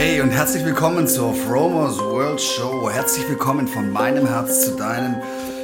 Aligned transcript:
Hey 0.00 0.20
und 0.20 0.30
herzlich 0.30 0.64
willkommen 0.64 1.08
zur 1.08 1.34
Fromers 1.34 1.98
World 1.98 2.40
Show. 2.40 2.88
Herzlich 2.88 3.28
willkommen 3.28 3.66
von 3.66 3.90
meinem 3.90 4.28
Herz 4.28 4.64
zu 4.64 4.76
deinem. 4.76 5.16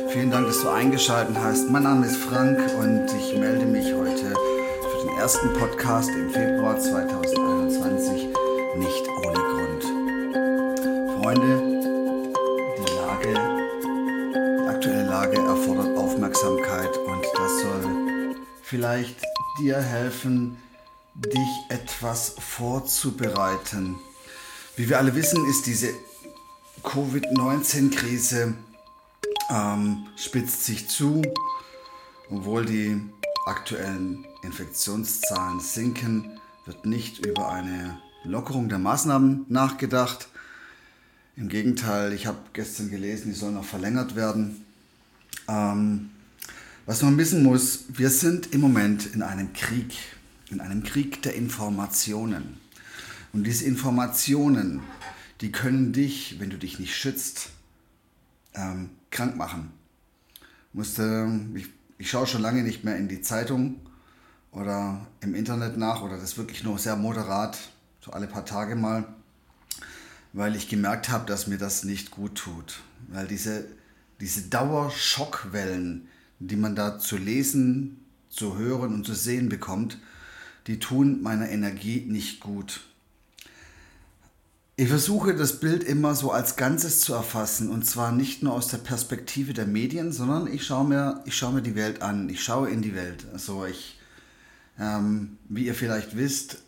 Vielen 0.08 0.32
Dank, 0.32 0.48
dass 0.48 0.60
du 0.60 0.70
eingeschaltet 0.70 1.36
hast. 1.38 1.70
Mein 1.70 1.84
Name 1.84 2.04
ist 2.04 2.16
Frank 2.16 2.58
und 2.76 3.06
ich 3.16 3.38
melde 3.38 3.64
mich 3.64 3.94
heute 3.94 4.34
für 4.34 5.06
den 5.06 5.16
ersten 5.18 5.52
Podcast 5.52 6.10
im 6.10 6.30
Februar 6.30 6.76
2021 6.80 8.26
nicht 8.76 9.08
ohne 9.24 9.38
Grund. 9.38 9.84
Freunde, 11.22 12.32
die 12.76 12.92
Lage, 12.92 13.34
die 14.34 14.68
aktuelle 14.68 15.08
Lage 15.10 15.36
erfordert 15.36 15.96
Aufmerksamkeit 15.96 16.90
und 17.06 17.24
das 17.36 17.60
soll 17.60 18.34
vielleicht 18.62 19.22
dir 19.60 19.80
helfen, 19.80 20.56
dich 21.14 21.38
etwas 21.68 22.34
vorzubereiten. 22.40 23.94
Wie 24.76 24.88
wir 24.88 24.98
alle 24.98 25.14
wissen, 25.14 25.46
ist 25.48 25.66
diese 25.66 25.90
Covid-19-Krise 26.82 28.54
ähm, 29.48 30.06
spitzt 30.16 30.64
sich 30.64 30.88
zu, 30.88 31.22
obwohl 32.28 32.66
die 32.66 33.00
aktuellen 33.46 34.26
Infektionszahlen 34.42 35.60
sinken, 35.60 36.40
wird 36.66 36.86
nicht 36.86 37.24
über 37.24 37.52
eine 37.52 37.98
Lockerung 38.24 38.68
der 38.68 38.80
Maßnahmen 38.80 39.46
nachgedacht. 39.48 40.26
Im 41.36 41.48
Gegenteil, 41.48 42.12
ich 42.12 42.26
habe 42.26 42.38
gestern 42.52 42.90
gelesen, 42.90 43.26
die 43.26 43.38
sollen 43.38 43.54
noch 43.54 43.64
verlängert 43.64 44.16
werden. 44.16 44.64
Ähm, 45.46 46.10
was 46.84 47.00
man 47.02 47.16
wissen 47.16 47.44
muss, 47.44 47.84
wir 47.90 48.10
sind 48.10 48.52
im 48.52 48.60
Moment 48.60 49.06
in 49.14 49.22
einem 49.22 49.52
Krieg, 49.52 49.94
in 50.50 50.60
einem 50.60 50.82
Krieg 50.82 51.22
der 51.22 51.36
Informationen. 51.36 52.63
Und 53.34 53.42
diese 53.42 53.64
Informationen, 53.64 54.80
die 55.40 55.50
können 55.50 55.92
dich, 55.92 56.38
wenn 56.38 56.50
du 56.50 56.56
dich 56.56 56.78
nicht 56.78 56.94
schützt, 56.94 57.50
ähm, 58.54 58.90
krank 59.10 59.34
machen. 59.36 59.72
Musste, 60.72 61.28
ich, 61.54 61.66
ich 61.98 62.08
schaue 62.08 62.28
schon 62.28 62.42
lange 62.42 62.62
nicht 62.62 62.84
mehr 62.84 62.96
in 62.96 63.08
die 63.08 63.22
Zeitung 63.22 63.80
oder 64.52 65.04
im 65.20 65.34
Internet 65.34 65.76
nach 65.76 66.02
oder 66.02 66.16
das 66.16 66.38
wirklich 66.38 66.62
nur 66.62 66.78
sehr 66.78 66.94
moderat, 66.94 67.58
so 68.00 68.12
alle 68.12 68.28
paar 68.28 68.46
Tage 68.46 68.76
mal, 68.76 69.04
weil 70.32 70.54
ich 70.54 70.68
gemerkt 70.68 71.08
habe, 71.08 71.26
dass 71.26 71.48
mir 71.48 71.58
das 71.58 71.82
nicht 71.82 72.12
gut 72.12 72.36
tut. 72.36 72.82
Weil 73.08 73.26
diese, 73.26 73.66
diese 74.20 74.42
Dauerschockwellen, 74.42 76.06
die 76.38 76.56
man 76.56 76.76
da 76.76 77.00
zu 77.00 77.16
lesen, 77.16 78.04
zu 78.28 78.56
hören 78.56 78.94
und 78.94 79.04
zu 79.04 79.14
sehen 79.14 79.48
bekommt, 79.48 79.98
die 80.68 80.78
tun 80.78 81.20
meiner 81.20 81.48
Energie 81.48 82.06
nicht 82.08 82.38
gut. 82.38 82.82
Ich 84.76 84.88
versuche 84.88 85.36
das 85.36 85.60
Bild 85.60 85.84
immer 85.84 86.16
so 86.16 86.32
als 86.32 86.56
Ganzes 86.56 86.98
zu 86.98 87.14
erfassen 87.14 87.70
und 87.70 87.86
zwar 87.86 88.10
nicht 88.10 88.42
nur 88.42 88.54
aus 88.54 88.66
der 88.66 88.78
Perspektive 88.78 89.54
der 89.54 89.66
Medien, 89.66 90.10
sondern 90.10 90.52
ich 90.52 90.66
schaue 90.66 90.84
mir, 90.84 91.22
ich 91.26 91.36
schaue 91.36 91.52
mir 91.52 91.62
die 91.62 91.76
Welt 91.76 92.02
an, 92.02 92.28
ich 92.28 92.42
schaue 92.42 92.70
in 92.70 92.82
die 92.82 92.96
Welt. 92.96 93.24
Also 93.32 93.66
ich, 93.66 94.00
ähm, 94.80 95.38
wie 95.48 95.66
ihr 95.66 95.76
vielleicht 95.76 96.16
wisst, 96.16 96.58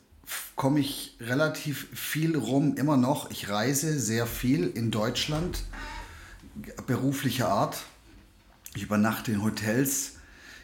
komme 0.55 0.79
ich 0.79 1.17
relativ 1.21 1.89
viel 1.95 2.37
rum, 2.37 2.77
immer 2.77 2.97
noch. 2.97 3.29
Ich 3.33 3.49
reise 3.49 3.99
sehr 3.99 4.29
viel 4.29 4.69
in 4.69 4.93
Deutschland, 4.93 5.65
beruflicher 6.87 7.49
Art. 7.49 7.77
Ich 8.77 8.85
übernachte 8.85 9.33
in 9.33 9.43
Hotels. 9.43 10.13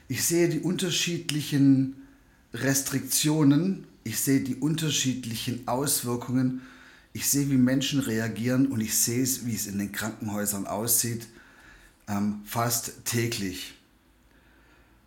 Ich 0.07 0.25
sehe 0.25 0.49
die 0.49 0.61
unterschiedlichen 0.61 2.07
Restriktionen, 2.55 3.89
ich 4.05 4.21
sehe 4.21 4.43
die 4.43 4.55
unterschiedlichen 4.55 5.67
Auswirkungen, 5.67 6.63
ich 7.13 7.29
sehe, 7.29 7.51
wie 7.51 7.57
Menschen 7.57 8.01
reagieren 8.01 8.67
und 8.67 8.81
ich 8.81 8.97
sehe 8.97 9.23
es, 9.23 9.47
wie 9.47 9.55
es 9.55 9.67
in 9.67 9.79
den 9.79 9.93
Krankenhäusern 9.93 10.67
aussieht, 10.67 11.29
ähm, 12.09 12.43
fast 12.45 13.05
täglich. 13.05 13.75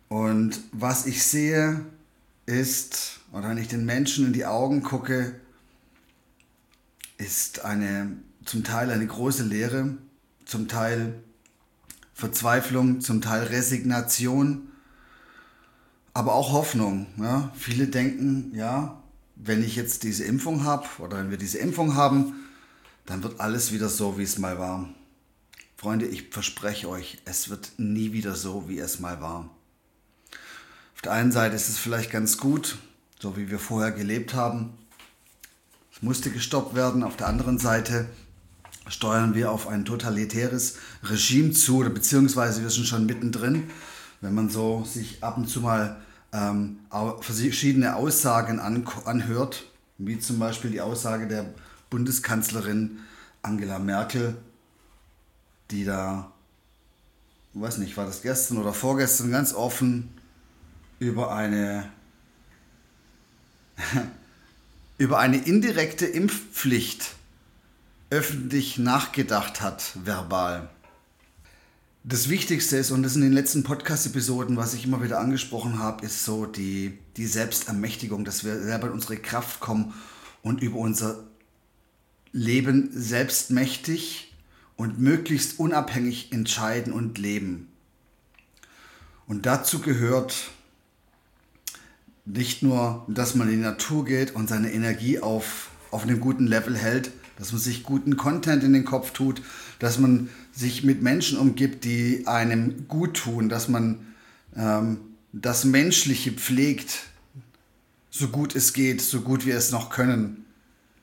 Und 0.08 0.60
was 0.72 1.06
ich 1.06 1.24
sehe, 1.24 1.84
ist, 2.46 3.20
oder 3.32 3.48
wenn 3.48 3.58
ich 3.58 3.68
den 3.68 3.84
Menschen 3.84 4.26
in 4.26 4.32
die 4.32 4.46
Augen 4.46 4.82
gucke, 4.82 5.34
ist 7.18 7.64
eine 7.64 8.16
zum 8.44 8.62
Teil 8.62 8.90
eine 8.90 9.06
große 9.06 9.42
Leere, 9.42 9.96
zum 10.44 10.68
Teil 10.68 11.14
Verzweiflung, 12.14 13.00
zum 13.00 13.20
Teil 13.20 13.42
Resignation 13.44 14.68
aber 16.16 16.34
auch 16.34 16.52
Hoffnung. 16.52 17.06
Ja? 17.18 17.52
Viele 17.54 17.88
denken, 17.88 18.50
ja, 18.54 19.02
wenn 19.36 19.62
ich 19.62 19.76
jetzt 19.76 20.02
diese 20.02 20.24
Impfung 20.24 20.64
habe 20.64 20.86
oder 20.98 21.18
wenn 21.18 21.30
wir 21.30 21.38
diese 21.38 21.58
Impfung 21.58 21.94
haben, 21.94 22.34
dann 23.04 23.22
wird 23.22 23.38
alles 23.38 23.72
wieder 23.72 23.88
so, 23.88 24.18
wie 24.18 24.24
es 24.24 24.38
mal 24.38 24.58
war. 24.58 24.88
Freunde, 25.76 26.06
ich 26.06 26.30
verspreche 26.30 26.88
euch, 26.88 27.18
es 27.26 27.50
wird 27.50 27.72
nie 27.76 28.12
wieder 28.12 28.34
so, 28.34 28.68
wie 28.68 28.78
es 28.78 28.98
mal 28.98 29.20
war. 29.20 29.50
Auf 30.94 31.02
der 31.02 31.12
einen 31.12 31.30
Seite 31.30 31.54
ist 31.54 31.68
es 31.68 31.78
vielleicht 31.78 32.10
ganz 32.10 32.38
gut, 32.38 32.78
so 33.20 33.36
wie 33.36 33.50
wir 33.50 33.58
vorher 33.58 33.92
gelebt 33.92 34.32
haben. 34.32 34.72
Es 35.94 36.02
musste 36.02 36.30
gestoppt 36.30 36.74
werden. 36.74 37.02
Auf 37.02 37.16
der 37.16 37.28
anderen 37.28 37.58
Seite 37.58 38.06
steuern 38.88 39.34
wir 39.34 39.50
auf 39.50 39.68
ein 39.68 39.84
totalitäres 39.84 40.76
Regime 41.02 41.52
zu, 41.52 41.80
beziehungsweise 41.80 42.62
wir 42.62 42.70
sind 42.70 42.86
schon 42.86 43.06
mittendrin, 43.06 43.70
wenn 44.22 44.34
man 44.34 44.48
so 44.48 44.84
sich 44.84 45.22
ab 45.22 45.36
und 45.36 45.48
zu 45.48 45.60
mal 45.60 46.00
ähm, 46.36 46.80
verschiedene 47.20 47.96
Aussagen 47.96 48.60
an, 48.60 48.86
anhört, 49.04 49.64
wie 49.98 50.18
zum 50.18 50.38
Beispiel 50.38 50.70
die 50.70 50.80
Aussage 50.80 51.26
der 51.26 51.46
Bundeskanzlerin 51.88 53.00
Angela 53.42 53.78
Merkel, 53.78 54.36
die 55.70 55.84
da, 55.84 56.32
weiß 57.54 57.78
nicht, 57.78 57.96
war 57.96 58.06
das 58.06 58.22
gestern 58.22 58.58
oder 58.58 58.72
vorgestern 58.72 59.30
ganz 59.30 59.54
offen 59.54 60.10
über 60.98 61.34
eine 61.34 61.90
über 64.98 65.18
eine 65.18 65.36
indirekte 65.36 66.06
Impfpflicht 66.06 67.14
öffentlich 68.08 68.78
nachgedacht 68.78 69.60
hat, 69.60 69.92
verbal 70.04 70.70
das 72.08 72.28
Wichtigste 72.28 72.76
ist, 72.76 72.92
und 72.92 73.02
das 73.02 73.16
in 73.16 73.22
den 73.22 73.32
letzten 73.32 73.64
Podcast-Episoden, 73.64 74.56
was 74.56 74.74
ich 74.74 74.84
immer 74.84 75.02
wieder 75.02 75.18
angesprochen 75.18 75.80
habe, 75.80 76.06
ist 76.06 76.24
so 76.24 76.46
die, 76.46 76.96
die 77.16 77.26
Selbstermächtigung, 77.26 78.24
dass 78.24 78.44
wir 78.44 78.62
selber 78.62 78.86
in 78.86 78.92
unsere 78.92 79.16
Kraft 79.16 79.58
kommen 79.58 79.92
und 80.40 80.62
über 80.62 80.78
unser 80.78 81.24
Leben 82.30 82.90
selbstmächtig 82.92 84.32
und 84.76 85.00
möglichst 85.00 85.58
unabhängig 85.58 86.30
entscheiden 86.30 86.92
und 86.92 87.18
leben. 87.18 87.72
Und 89.26 89.44
dazu 89.44 89.80
gehört 89.80 90.50
nicht 92.24 92.62
nur, 92.62 93.04
dass 93.08 93.34
man 93.34 93.48
in 93.48 93.56
die 93.56 93.62
Natur 93.62 94.04
geht 94.04 94.32
und 94.36 94.48
seine 94.48 94.72
Energie 94.72 95.18
auf, 95.18 95.70
auf 95.90 96.04
einem 96.04 96.20
guten 96.20 96.46
Level 96.46 96.76
hält, 96.76 97.10
dass 97.38 97.52
man 97.52 97.60
sich 97.60 97.82
guten 97.82 98.16
Content 98.16 98.64
in 98.64 98.72
den 98.72 98.84
Kopf 98.84 99.12
tut, 99.12 99.42
dass 99.78 99.98
man 99.98 100.28
sich 100.52 100.84
mit 100.84 101.02
Menschen 101.02 101.38
umgibt, 101.38 101.84
die 101.84 102.26
einem 102.26 102.88
gut 102.88 103.14
tun, 103.14 103.48
dass 103.48 103.68
man 103.68 103.98
ähm, 104.56 104.98
das 105.32 105.64
Menschliche 105.64 106.32
pflegt, 106.32 107.04
so 108.10 108.28
gut 108.28 108.56
es 108.56 108.72
geht, 108.72 109.02
so 109.02 109.20
gut 109.20 109.44
wir 109.44 109.56
es 109.56 109.70
noch 109.70 109.90
können, 109.90 110.46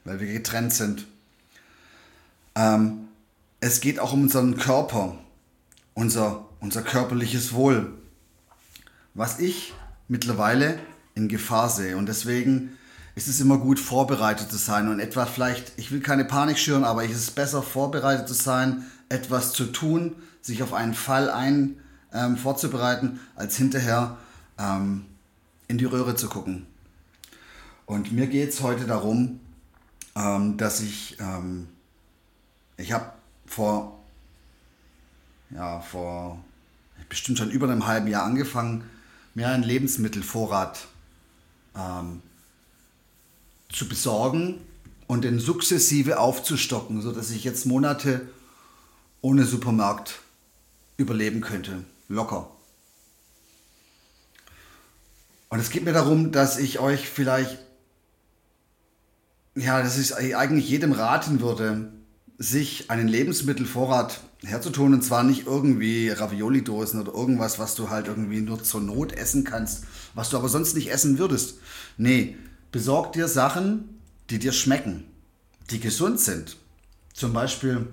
weil 0.04 0.20
wir 0.20 0.32
getrennt 0.34 0.74
sind. 0.74 1.06
Ähm, 2.56 3.08
es 3.60 3.80
geht 3.80 4.00
auch 4.00 4.14
um 4.14 4.24
unseren 4.24 4.58
Körper, 4.58 5.18
unser, 5.94 6.50
unser 6.60 6.82
körperliches 6.82 7.54
Wohl, 7.54 7.94
was 9.14 9.40
ich 9.40 9.74
mittlerweile 10.08 10.80
in 11.16 11.28
Gefahr 11.28 11.70
sehe. 11.70 11.96
Und 11.96 12.08
deswegen 12.08 12.78
ist 13.16 13.28
es 13.28 13.40
immer 13.40 13.58
gut, 13.58 13.80
vorbereitet 13.80 14.50
zu 14.50 14.58
sein 14.58 14.88
und 14.88 15.00
etwa 15.00 15.26
vielleicht, 15.26 15.74
ich 15.78 15.92
will 15.92 16.00
keine 16.00 16.26
Panik 16.26 16.58
schüren, 16.58 16.84
aber 16.84 17.06
es 17.06 17.12
ist 17.12 17.36
besser, 17.36 17.62
vorbereitet 17.62 18.28
zu 18.28 18.34
sein, 18.34 18.86
etwas 19.10 19.54
zu 19.54 19.66
tun, 19.66 20.16
sich 20.42 20.64
auf 20.64 20.74
einen 20.74 20.94
Fall 20.94 21.30
ein 21.30 21.78
ähm, 22.12 22.38
vorzubereiten, 22.38 23.20
als 23.36 23.56
hinterher 23.56 24.18
ähm, 24.58 25.06
in 25.68 25.78
die 25.78 25.86
Röhre 25.86 26.16
zu 26.16 26.28
gucken. 26.28 26.66
Und 27.86 28.12
mir 28.12 28.28
geht 28.28 28.50
es 28.50 28.62
heute 28.62 28.86
darum, 28.86 29.40
ähm, 30.16 30.58
dass 30.58 30.80
ich, 30.82 31.18
ähm, 31.20 31.68
ich 32.78 32.94
habe 32.94 33.14
vor, 33.46 34.00
ja, 35.52 35.82
vor 35.82 36.44
bestimmt 37.10 37.38
schon 37.38 37.52
über 37.52 37.70
einem 37.70 37.86
halben 37.86 38.08
Jahr 38.08 38.24
angefangen, 38.24 38.84
mir 39.36 39.50
einen 39.50 39.64
Lebensmittelvorrat 39.64 40.88
ähm, 41.76 42.22
zu 43.74 43.90
besorgen 43.90 44.62
und 45.08 45.24
den 45.24 45.40
sukzessive 45.40 46.20
aufzustocken, 46.20 47.02
sodass 47.02 47.32
ich 47.32 47.44
jetzt 47.44 47.66
Monate 47.66 48.30
ohne 49.22 49.46
Supermarkt 49.46 50.22
überleben 50.96 51.42
könnte. 51.42 51.84
Locker. 52.08 52.50
Und 55.50 55.60
es 55.60 55.70
geht 55.70 55.84
mir 55.84 55.94
darum, 55.94 56.32
dass 56.32 56.58
ich 56.58 56.80
euch 56.80 57.10
vielleicht 57.10 57.60
ja, 59.56 59.82
dass 59.82 59.98
ich 59.98 60.16
eigentlich 60.36 60.70
jedem 60.70 60.92
raten 60.94 61.42
würde, 61.42 61.92
sich 62.38 62.90
einen 62.90 63.08
Lebensmittelvorrat 63.08 64.22
herzutun 64.44 64.94
und 64.94 65.04
zwar 65.04 65.24
nicht 65.24 65.46
irgendwie 65.46 66.10
Ravioli-Dosen 66.10 67.00
oder 67.00 67.14
irgendwas, 67.14 67.60
was 67.60 67.76
du 67.76 67.90
halt 67.90 68.08
irgendwie 68.08 68.42
nur 68.42 68.64
zur 68.64 68.82
Not 68.82 69.14
essen 69.14 69.44
kannst, 69.44 69.86
was 70.16 70.30
du 70.30 70.38
aber 70.38 70.50
sonst 70.50 70.76
nicht 70.76 70.92
essen 70.92 71.18
würdest. 71.20 71.60
Nee, 71.98 72.36
besorg 72.74 73.14
dir 73.14 73.28
Sachen, 73.30 74.02
die 74.30 74.40
dir 74.40 74.52
schmecken, 74.52 75.06
die 75.70 75.80
gesund 75.80 76.20
sind. 76.20 76.58
Zum 77.14 77.32
Beispiel 77.32 77.88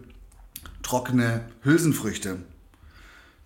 trockene 0.83 1.45
Hülsenfrüchte, 1.63 2.39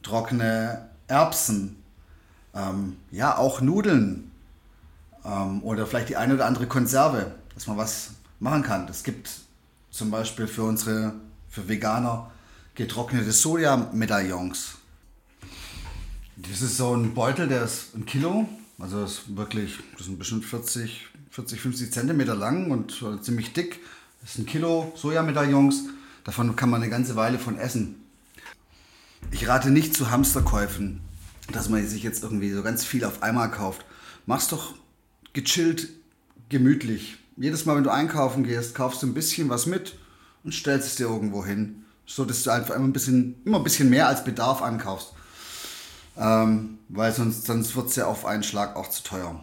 trockene 0.02 0.88
Erbsen, 1.08 1.76
ähm, 2.54 2.96
ja, 3.10 3.36
auch 3.36 3.60
Nudeln 3.60 4.30
ähm, 5.24 5.62
oder 5.64 5.86
vielleicht 5.86 6.08
die 6.08 6.16
eine 6.16 6.34
oder 6.34 6.46
andere 6.46 6.68
Konserve, 6.68 7.34
dass 7.54 7.66
man 7.66 7.76
was 7.76 8.10
machen 8.38 8.62
kann. 8.62 8.86
Es 8.88 9.02
gibt 9.02 9.28
zum 9.90 10.12
Beispiel 10.12 10.46
für 10.46 10.62
unsere, 10.62 11.14
für 11.48 11.68
Veganer, 11.68 12.30
getrocknete 12.76 13.32
Sojamedaillons. 13.32 14.76
Das 16.36 16.62
ist 16.62 16.76
so 16.76 16.94
ein 16.94 17.12
Beutel, 17.12 17.48
der 17.48 17.64
ist 17.64 17.96
ein 17.96 18.06
Kilo, 18.06 18.48
also 18.78 19.02
das 19.02 19.12
ist 19.12 19.36
wirklich, 19.36 19.78
das 19.96 20.06
sind 20.06 20.18
bestimmt 20.18 20.44
40, 20.44 21.08
40, 21.34 21.60
50 21.60 21.92
Zentimeter 21.92 22.36
lang 22.36 22.70
und 22.70 23.04
ziemlich 23.22 23.52
dick. 23.52 23.80
Das 24.20 24.30
ist 24.30 24.38
ein 24.38 24.46
Kilo 24.46 24.92
Sojamedaillons, 24.94 25.86
davon 26.22 26.54
kann 26.54 26.70
man 26.70 26.80
eine 26.80 26.90
ganze 26.90 27.16
Weile 27.16 27.40
von 27.40 27.58
essen. 27.58 27.96
Ich 29.32 29.48
rate 29.48 29.72
nicht 29.72 29.96
zu 29.96 30.12
Hamsterkäufen, 30.12 31.00
dass 31.50 31.68
man 31.68 31.84
sich 31.88 32.04
jetzt 32.04 32.22
irgendwie 32.22 32.52
so 32.52 32.62
ganz 32.62 32.84
viel 32.84 33.04
auf 33.04 33.24
einmal 33.24 33.50
kauft. 33.50 33.84
Mach's 34.26 34.46
doch 34.46 34.74
gechillt, 35.32 35.88
gemütlich. 36.50 37.16
Jedes 37.36 37.64
Mal, 37.64 37.74
wenn 37.74 37.84
du 37.84 37.92
einkaufen 37.92 38.44
gehst, 38.44 38.76
kaufst 38.76 39.02
du 39.02 39.08
ein 39.08 39.14
bisschen 39.14 39.48
was 39.48 39.66
mit 39.66 39.98
und 40.44 40.54
stellst 40.54 40.86
es 40.86 40.94
dir 40.94 41.08
irgendwo 41.08 41.44
hin. 41.44 41.84
So 42.06 42.24
dass 42.24 42.44
du 42.44 42.50
einfach 42.50 42.76
immer 42.76 42.86
ein 42.86 42.92
bisschen, 42.92 43.42
immer 43.44 43.58
ein 43.58 43.64
bisschen 43.64 43.90
mehr 43.90 44.06
als 44.06 44.22
Bedarf 44.22 44.62
ankaufst. 44.62 45.14
Ähm, 46.16 46.78
weil 46.88 47.12
sonst, 47.12 47.44
sonst 47.44 47.74
wird 47.74 47.88
es 47.88 47.96
ja 47.96 48.06
auf 48.06 48.24
einen 48.24 48.44
Schlag 48.44 48.76
auch 48.76 48.88
zu 48.88 49.02
teuer. 49.02 49.42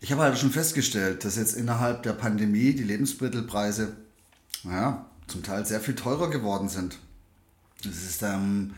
Ich 0.00 0.12
habe 0.12 0.22
halt 0.22 0.38
schon 0.38 0.50
festgestellt, 0.50 1.24
dass 1.24 1.36
jetzt 1.36 1.54
innerhalb 1.54 2.02
der 2.02 2.12
Pandemie 2.12 2.74
die 2.74 2.84
Lebensmittelpreise 2.84 3.96
naja, 4.64 5.06
zum 5.26 5.42
Teil 5.42 5.64
sehr 5.64 5.80
viel 5.80 5.94
teurer 5.94 6.30
geworden 6.30 6.68
sind. 6.68 6.98
Das 7.82 7.96
ist, 7.96 8.22
ähm, 8.22 8.74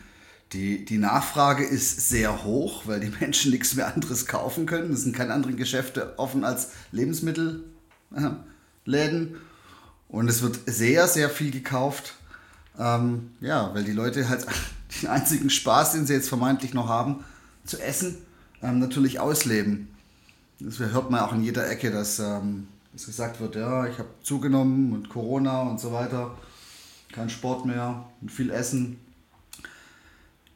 die, 0.53 0.85
die 0.85 0.97
Nachfrage 0.97 1.63
ist 1.63 2.09
sehr 2.09 2.43
hoch, 2.43 2.83
weil 2.85 2.99
die 2.99 3.09
Menschen 3.19 3.51
nichts 3.51 3.75
mehr 3.75 3.93
anderes 3.93 4.25
kaufen 4.25 4.65
können. 4.65 4.93
Es 4.93 5.03
sind 5.03 5.15
keine 5.15 5.33
anderen 5.33 5.57
Geschäfte 5.57 6.17
offen 6.17 6.43
als 6.43 6.69
Lebensmittelläden. 6.91 7.63
Und 10.07 10.27
es 10.27 10.41
wird 10.41 10.59
sehr, 10.65 11.07
sehr 11.07 11.29
viel 11.29 11.51
gekauft. 11.51 12.15
Ähm, 12.77 13.31
ja, 13.41 13.73
weil 13.73 13.83
die 13.83 13.91
Leute 13.91 14.29
halt 14.29 14.45
den 15.01 15.09
einzigen 15.09 15.49
Spaß, 15.49 15.93
den 15.93 16.05
sie 16.05 16.13
jetzt 16.13 16.29
vermeintlich 16.29 16.73
noch 16.73 16.87
haben, 16.87 17.23
zu 17.65 17.79
essen, 17.79 18.17
ähm, 18.63 18.79
natürlich 18.79 19.19
ausleben. 19.19 19.89
Das 20.59 20.79
hört 20.79 21.09
man 21.09 21.21
auch 21.21 21.33
in 21.33 21.43
jeder 21.43 21.69
Ecke, 21.69 21.89
dass, 21.89 22.19
ähm, 22.19 22.67
dass 22.91 23.05
gesagt 23.05 23.39
wird, 23.39 23.55
ja, 23.55 23.87
ich 23.87 23.97
habe 23.97 24.09
zugenommen 24.23 24.91
und 24.91 25.09
Corona 25.09 25.61
und 25.61 25.79
so 25.79 25.93
weiter. 25.93 26.37
Kein 27.13 27.29
Sport 27.29 27.65
mehr 27.65 28.05
und 28.21 28.31
viel 28.31 28.51
Essen. 28.51 28.99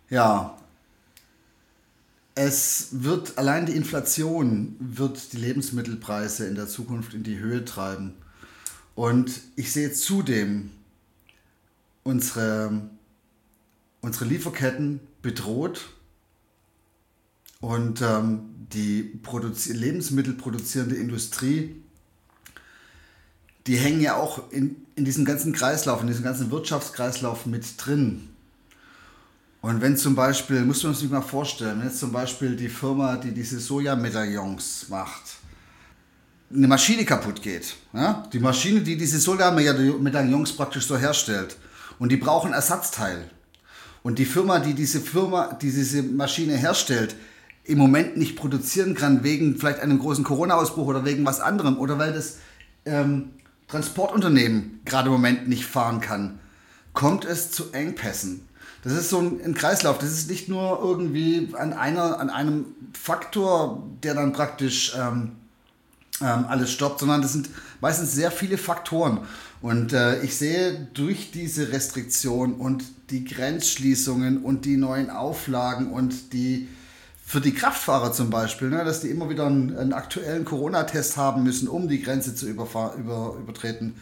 Ja, 0.10 0.58
es 2.36 2.90
wird 2.92 3.38
allein 3.38 3.66
die 3.66 3.76
Inflation 3.76 4.76
wird 4.80 5.34
die 5.34 5.38
Lebensmittelpreise 5.38 6.48
in 6.48 6.56
der 6.56 6.68
Zukunft 6.68 7.14
in 7.14 7.24
die 7.24 7.40
Höhe 7.40 7.64
treiben. 7.64 8.14
Und 8.96 9.42
ich 9.56 9.72
sehe 9.72 9.92
zudem 9.94 10.72
unsere, 12.04 12.90
unsere 14.02 14.26
Lieferketten 14.26 15.00
bedroht 15.22 15.94
und 17.64 18.02
ähm, 18.02 18.42
die 18.74 19.04
Produzi 19.04 19.72
Lebensmittelproduzierende 19.72 20.96
Industrie, 20.96 21.82
die 23.68 23.78
hängen 23.78 24.02
ja 24.02 24.18
auch 24.18 24.52
in, 24.52 24.76
in 24.98 25.06
diesem 25.06 25.24
ganzen 25.24 25.54
Kreislauf, 25.54 26.02
in 26.02 26.08
diesem 26.08 26.26
ganzen 26.26 26.52
Wirtschaftskreislauf 26.52 27.46
mit 27.46 27.64
drin. 27.78 28.28
Und 29.62 29.80
wenn 29.80 29.96
zum 29.96 30.14
Beispiel, 30.14 30.66
muss 30.66 30.84
man 30.84 30.94
sich 30.94 31.10
mal 31.10 31.22
vorstellen, 31.22 31.80
wenn 31.80 31.88
jetzt 31.88 32.02
zum 32.02 32.12
Beispiel 32.12 32.58
die 32.58 32.68
Firma, 32.68 33.16
die 33.16 33.32
diese 33.32 33.62
Sojamedaillons 33.62 34.88
macht, 34.90 35.24
eine 36.54 36.68
Maschine 36.68 37.06
kaputt 37.06 37.42
geht, 37.42 37.78
ja? 37.94 38.28
die 38.34 38.40
Maschine, 38.40 38.82
die 38.82 38.98
diese 38.98 39.20
Sojamedaillons 39.20 40.52
praktisch 40.52 40.86
so 40.86 40.98
herstellt, 40.98 41.56
und 41.98 42.12
die 42.12 42.18
brauchen 42.18 42.52
Ersatzteil. 42.52 43.30
Und 44.02 44.20
die 44.20 44.26
Firma, 44.26 44.60
die 44.60 44.74
diese 44.74 45.00
Firma, 45.00 45.54
die 45.54 45.72
diese 45.72 46.04
Maschine 46.04 46.58
herstellt, 46.58 47.16
im 47.66 47.78
Moment 47.78 48.18
nicht 48.18 48.36
produzieren 48.36 48.94
kann, 48.96 49.24
wegen 49.24 49.58
vielleicht 49.58 49.80
einem 49.80 50.00
großen 50.00 50.24
Corona-Ausbruch 50.24 50.88
oder 50.88 51.06
wegen 51.06 51.26
was 51.26 51.40
anderem, 51.40 51.78
oder 51.80 51.98
weil 51.98 52.14
das 52.14 52.38
ähm, 52.86 53.30
Transportunternehmen 53.68 54.82
gerade 54.86 55.08
im 55.08 55.14
Moment 55.14 55.48
nicht 55.48 55.66
fahren 55.66 56.02
kann, 56.02 56.40
kommt 56.94 57.26
es 57.26 57.52
zu 57.52 57.72
Engpässen. 57.72 58.48
Das 58.84 58.94
ist 58.94 59.10
so 59.10 59.20
ein, 59.20 59.40
ein, 59.44 59.54
Kreislauf. 59.54 59.98
Das 59.98 60.12
ist 60.12 60.30
nicht 60.30 60.50
nur 60.50 60.80
irgendwie 60.82 61.54
an, 61.58 61.72
einer, 61.72 62.20
an 62.20 62.30
einem 62.30 62.66
Faktor, 62.94 63.82
der 64.04 64.14
dann 64.14 64.34
praktisch 64.34 64.94
ähm, 65.00 65.32
ähm, 66.22 66.46
alles 66.48 66.72
stoppt, 66.72 67.00
sondern 67.00 67.22
das 67.22 67.32
sind 67.32 67.50
meistens 67.80 68.14
sehr 68.14 68.30
viele 68.30 68.58
Faktoren. 68.58 69.20
Und 69.62 69.94
äh, 69.94 70.22
ich 70.22 70.36
sehe 70.36 70.88
durch 70.94 71.32
diese 71.32 71.72
Restriktion 71.72 72.56
und 72.56 72.84
die 73.10 73.24
Grenzschließungen 73.24 74.44
und 74.44 74.66
die 74.66 74.76
neuen 74.76 75.10
Auflagen 75.10 75.92
und 75.92 76.34
die 76.34 76.68
für 77.34 77.42
die 77.42 77.56
Kraftfahrer 77.56 78.14
zum 78.14 78.30
Beispiel, 78.30 78.70
ne, 78.70 78.86
dass 78.86 79.02
die 79.02 79.10
immer 79.10 79.28
wieder 79.28 79.48
einen, 79.48 79.76
einen 79.76 79.92
aktuellen 79.92 80.46
Corona-Test 80.46 81.18
haben 81.18 81.42
müssen, 81.42 81.68
um 81.68 81.88
die 81.88 82.00
Grenze 82.00 82.36
zu 82.36 82.48
über, 82.48 82.94
übertreten. 82.96 83.96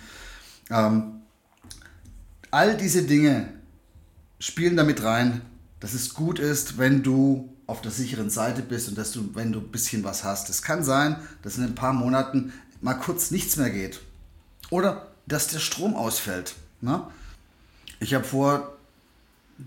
Ähm, 0.69 1.21
all 2.51 2.75
diese 2.75 3.03
Dinge 3.03 3.47
spielen 4.39 4.75
damit 4.75 5.01
rein, 5.03 5.39
dass 5.79 5.93
es 5.93 6.13
gut 6.13 6.39
ist, 6.39 6.77
wenn 6.77 7.03
du 7.03 7.47
auf 7.67 7.79
der 7.79 7.91
sicheren 7.91 8.29
Seite 8.29 8.63
bist 8.63 8.89
und 8.89 8.97
dass 8.97 9.13
du, 9.13 9.33
wenn 9.33 9.53
du 9.53 9.59
ein 9.59 9.71
bisschen 9.71 10.03
was 10.03 10.25
hast. 10.25 10.49
Es 10.49 10.61
kann 10.61 10.83
sein, 10.83 11.15
dass 11.41 11.57
in 11.57 11.63
ein 11.63 11.73
paar 11.73 11.93
Monaten 11.93 12.51
mal 12.81 12.95
kurz 12.95 13.31
nichts 13.31 13.55
mehr 13.55 13.69
geht. 13.69 14.01
Oder 14.71 15.07
dass 15.25 15.47
der 15.47 15.59
Strom 15.59 15.95
ausfällt. 15.95 16.55
Ne? 16.81 17.01
Ich 18.01 18.13
habe 18.13 18.25
vor, 18.25 18.77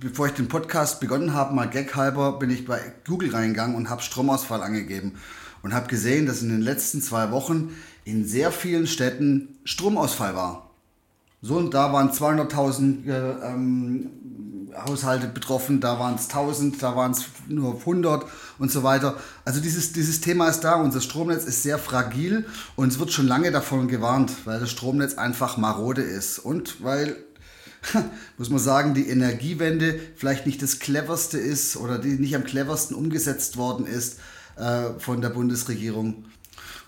bevor 0.01 0.27
ich 0.27 0.33
den 0.33 0.49
Podcast 0.49 1.01
begonnen 1.01 1.35
habe, 1.35 1.55
mal 1.55 1.69
gaghalber, 1.69 2.39
bin 2.39 2.51
ich 2.51 2.65
bei 2.65 2.81
Google 3.07 3.35
reingegangen 3.35 3.77
und 3.77 3.91
habe 3.91 4.03
Stromausfall 4.03 4.63
angegeben. 4.63 5.15
Und 5.63 5.73
habe 5.73 5.89
gesehen, 5.89 6.27
dass 6.27 6.43
in 6.43 6.51
den 6.51 6.61
letzten 6.61 7.01
zwei 7.01 7.31
Wochen 7.31 7.75
in 8.05 8.27
sehr 8.27 8.53
vielen 8.53 8.87
Städten 8.87 9.57
Stromausfall 9.65 10.37
war. 10.37 10.71
So 11.41 11.57
und 11.57 11.75
da 11.75 11.93
waren 11.93 12.11
200.000 12.11 13.07
äh, 13.07 13.47
ähm, 13.47 14.11
Haushalte 14.77 15.29
betroffen, 15.29 15.81
da 15.81 15.99
waren 15.99 16.15
es 16.15 16.25
1000, 16.25 16.83
da 16.83 16.97
waren 16.97 17.13
es 17.13 17.27
nur 17.49 17.81
100 17.81 18.25
und 18.59 18.73
so 18.73 18.83
weiter. 18.83 19.17
Also 19.45 19.61
dieses, 19.61 19.93
dieses 19.93 20.21
Thema 20.21 20.49
ist 20.49 20.61
da, 20.61 20.77
unser 20.77 21.01
Stromnetz 21.01 21.45
ist 21.45 21.63
sehr 21.63 21.79
fragil 21.79 22.47
und 22.77 22.89
es 22.89 22.99
wird 22.99 23.13
schon 23.13 23.27
lange 23.27 23.53
davon 23.53 23.89
gewarnt, 23.89 24.33
weil 24.47 24.61
das 24.61 24.71
Stromnetz 24.71 25.15
einfach 25.15 25.57
marode 25.57 26.03
ist 26.03 26.39
und 26.39 26.83
weil, 26.83 27.17
muss 28.39 28.51
man 28.51 28.59
sagen, 28.59 28.95
die 28.95 29.09
Energiewende 29.09 29.99
vielleicht 30.17 30.47
nicht 30.47 30.63
das 30.63 30.79
cleverste 30.79 31.39
ist 31.39 31.77
oder 31.77 31.99
die 31.99 32.15
nicht 32.15 32.37
am 32.37 32.45
cleversten 32.45 32.97
umgesetzt 32.97 33.57
worden 33.57 33.87
ist 33.87 34.19
äh, 34.57 34.99
von 34.99 35.21
der 35.21 35.31
Bundesregierung. 35.31 36.25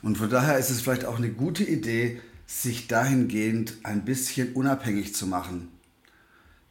Und 0.03 0.19
von 0.19 0.31
daher 0.31 0.59
ist 0.59 0.71
es 0.71 0.81
vielleicht 0.81 1.05
auch 1.05 1.19
eine 1.19 1.31
gute 1.31 1.65
Idee, 1.65 2.21
sich 2.47 2.87
dahingehend 2.87 3.75
ein 3.83 4.05
bisschen 4.05 4.53
unabhängig 4.53 5.15
zu 5.15 5.27
machen 5.27 5.69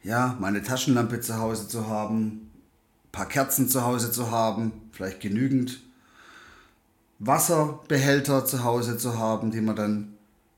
ja, 0.06 0.36
meine 0.38 0.62
Taschenlampe 0.62 1.20
zu 1.20 1.36
Hause 1.38 1.66
zu 1.66 1.88
haben, 1.88 2.26
ein 2.26 3.10
paar 3.10 3.26
Kerzen 3.26 3.68
zu 3.68 3.84
Hause 3.84 4.12
zu 4.12 4.30
haben, 4.30 4.72
vielleicht 4.92 5.20
genügend 5.20 5.80
Wasserbehälter 7.18 8.44
zu 8.44 8.62
Hause 8.62 8.98
zu 8.98 9.18
haben, 9.18 9.50
die 9.50 9.60
man 9.60 9.74
dann 9.74 10.14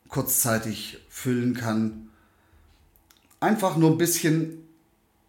kurzzeitig 0.09 0.99
füllen 1.09 1.55
kann. 1.55 2.08
Einfach 3.41 3.77
nur 3.77 3.91
ein 3.91 3.99
bisschen 3.99 4.65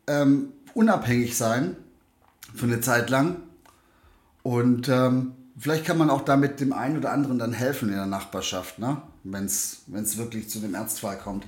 ähm, 0.08 0.52
unabhängig 0.74 1.38
sein 1.38 1.76
für 2.56 2.66
eine 2.66 2.82
Zeit 2.82 3.10
lang. 3.10 3.38
Und 4.44 4.90
ähm, 4.90 5.34
vielleicht 5.58 5.86
kann 5.86 5.98
man 5.98 6.10
auch 6.10 6.22
damit 6.22 6.60
dem 6.60 6.74
einen 6.74 6.98
oder 6.98 7.12
anderen 7.12 7.38
dann 7.40 7.54
helfen 7.54 7.90
in 7.90 7.96
der 7.96 8.06
Nachbarschaft, 8.06 8.80
ne? 8.80 9.02
wenn 9.24 9.46
es 9.46 9.84
wirklich 10.18 10.50
zu 10.50 10.60
dem 10.60 10.74
Ernstfall 10.74 11.18
kommt. 11.18 11.46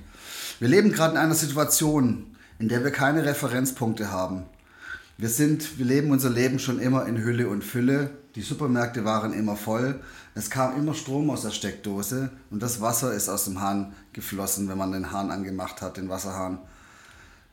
Wir 0.60 0.68
leben 0.68 0.92
gerade 0.92 1.12
in 1.12 1.18
einer 1.18 1.34
Situation, 1.34 2.36
in 2.58 2.68
der 2.68 2.84
wir 2.84 2.90
keine 2.90 3.24
Referenzpunkte 3.24 4.10
haben. 4.10 4.44
Wir 5.18 5.28
sind, 5.28 5.78
wir 5.78 5.86
leben 5.86 6.10
unser 6.10 6.30
Leben 6.30 6.58
schon 6.58 6.78
immer 6.78 7.06
in 7.06 7.18
Hülle 7.18 7.48
und 7.48 7.64
Fülle 7.64 8.10
die 8.34 8.42
Supermärkte 8.42 9.04
waren 9.04 9.32
immer 9.32 9.56
voll, 9.56 10.00
es 10.34 10.48
kam 10.48 10.76
immer 10.76 10.94
Strom 10.94 11.28
aus 11.30 11.42
der 11.42 11.50
Steckdose 11.50 12.30
und 12.50 12.62
das 12.62 12.80
Wasser 12.80 13.12
ist 13.12 13.28
aus 13.28 13.44
dem 13.44 13.60
Hahn 13.60 13.94
geflossen, 14.12 14.68
wenn 14.68 14.78
man 14.78 14.92
den 14.92 15.12
Hahn 15.12 15.30
angemacht 15.30 15.82
hat, 15.82 15.98
den 15.98 16.08
Wasserhahn. 16.08 16.58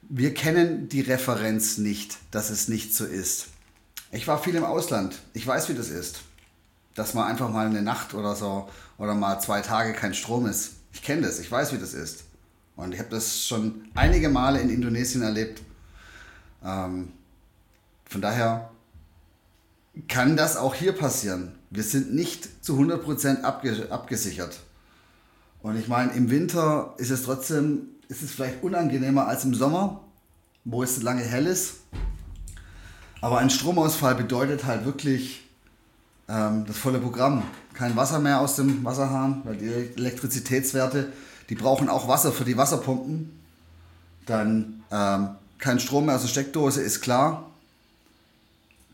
Wir 0.02 0.34
kennen 0.34 0.88
die 0.90 1.02
Referenz 1.02 1.78
nicht, 1.78 2.18
dass 2.32 2.50
es 2.50 2.68
nicht 2.68 2.96
so 2.96 3.06
ist. 3.06 3.48
Ich 4.12 4.28
war 4.28 4.42
viel 4.42 4.56
im 4.56 4.64
Ausland. 4.64 5.20
Ich 5.34 5.46
weiß, 5.46 5.70
wie 5.70 5.76
das 5.76 5.90
ist. 5.90 6.22
Dass 6.96 7.14
man 7.14 7.28
einfach 7.28 7.50
mal 7.50 7.68
eine 7.68 7.84
Nacht 7.84 8.14
oder 8.14 8.36
so 8.36 8.68
oder 8.98 9.14
mal 9.14 9.40
zwei 9.40 9.62
Tage 9.62 9.94
kein 9.94 10.16
Strom 10.16 10.48
ist. 10.48 10.72
Ich 10.94 11.04
kenne 11.04 11.22
das. 11.22 11.40
Ich 11.40 11.52
weiß, 11.52 11.74
wie 11.74 11.78
das 11.78 11.94
ist. 11.94 12.24
Und 12.76 12.94
ich 12.94 13.00
habe 13.00 13.10
das 13.10 13.46
schon 13.46 13.88
einige 13.94 14.30
Male 14.30 14.60
in 14.60 14.70
Indonesien 14.70 15.22
erlebt. 15.22 15.62
Ähm, 16.64 17.12
von 18.06 18.22
daher 18.22 18.72
kann 20.08 20.38
das 20.38 20.56
auch 20.58 20.76
hier 20.76 20.94
passieren. 20.94 21.56
Wir 21.70 21.84
sind 21.84 22.14
nicht 22.14 22.64
zu 22.64 22.78
100% 22.80 23.42
abge 23.42 23.88
abgesichert. 23.92 24.60
Und 25.62 25.78
ich 25.78 25.88
meine, 25.88 26.14
im 26.14 26.30
Winter 26.30 26.94
ist 26.98 27.10
es 27.10 27.24
trotzdem, 27.24 27.90
ist 28.08 28.24
es 28.24 28.32
vielleicht 28.32 28.64
unangenehmer 28.64 29.28
als 29.28 29.44
im 29.44 29.54
Sommer, 29.54 30.02
wo 30.64 30.84
es 30.84 31.02
lange 31.02 31.22
hell 31.22 31.46
ist. 31.46 31.76
Aber 33.22 33.40
ein 33.40 33.50
Stromausfall 33.50 34.16
bedeutet 34.16 34.66
halt 34.66 34.86
wirklich 34.86 35.44
ähm, 36.30 36.66
das 36.66 36.78
volle 36.78 37.00
Programm. 37.00 37.44
Kein 37.74 37.96
Wasser 37.96 38.20
mehr 38.20 38.40
aus 38.40 38.56
dem 38.56 38.84
Wasserhahn, 38.86 39.42
weil 39.44 39.58
die 39.58 39.68
Elektrizitätswerte, 39.68 41.12
die 41.50 41.56
brauchen 41.56 41.90
auch 41.90 42.08
Wasser 42.08 42.32
für 42.32 42.46
die 42.46 42.56
Wasserpumpen. 42.56 43.38
Dann 44.26 44.84
ähm, 44.92 45.30
kein 45.58 45.80
Strom 45.80 46.06
mehr 46.06 46.16
aus 46.16 46.22
der 46.22 46.30
Steckdose, 46.30 46.82
ist 46.82 47.02
klar. 47.02 47.50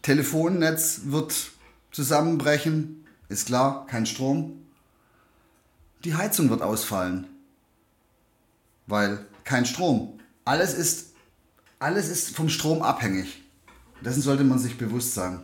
Telefonnetz 0.06 1.02
wird 1.06 1.34
zusammenbrechen, 1.92 3.08
ist 3.28 3.48
klar, 3.48 3.88
kein 3.88 4.06
Strom. 4.06 4.64
Die 6.04 6.14
Heizung 6.14 6.52
wird 6.52 6.62
ausfallen, 6.62 7.26
weil 8.86 9.26
kein 9.46 9.66
Strom. 9.66 10.20
Alles 10.44 10.76
ist, 10.76 11.14
alles 11.80 12.08
ist 12.08 12.36
vom 12.36 12.50
Strom 12.50 12.84
abhängig. 12.84 13.42
Dessen 14.02 14.22
sollte 14.22 14.44
man 14.44 14.60
sich 14.60 14.78
bewusst 14.78 15.16
sein. 15.16 15.40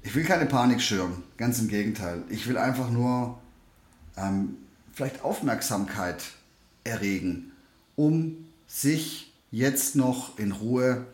Ich 0.00 0.14
will 0.14 0.24
keine 0.24 0.46
Panik 0.46 0.80
schüren, 0.80 1.22
ganz 1.36 1.58
im 1.58 1.68
Gegenteil. 1.68 2.24
Ich 2.30 2.46
will 2.46 2.56
einfach 2.56 2.88
nur 2.88 3.38
ähm, 4.16 4.56
vielleicht 4.94 5.22
Aufmerksamkeit 5.24 6.22
erregen, 6.84 7.52
um 7.96 8.46
sich 8.66 9.30
jetzt 9.50 9.94
noch 9.94 10.38
in 10.38 10.52
Ruhe 10.52 11.04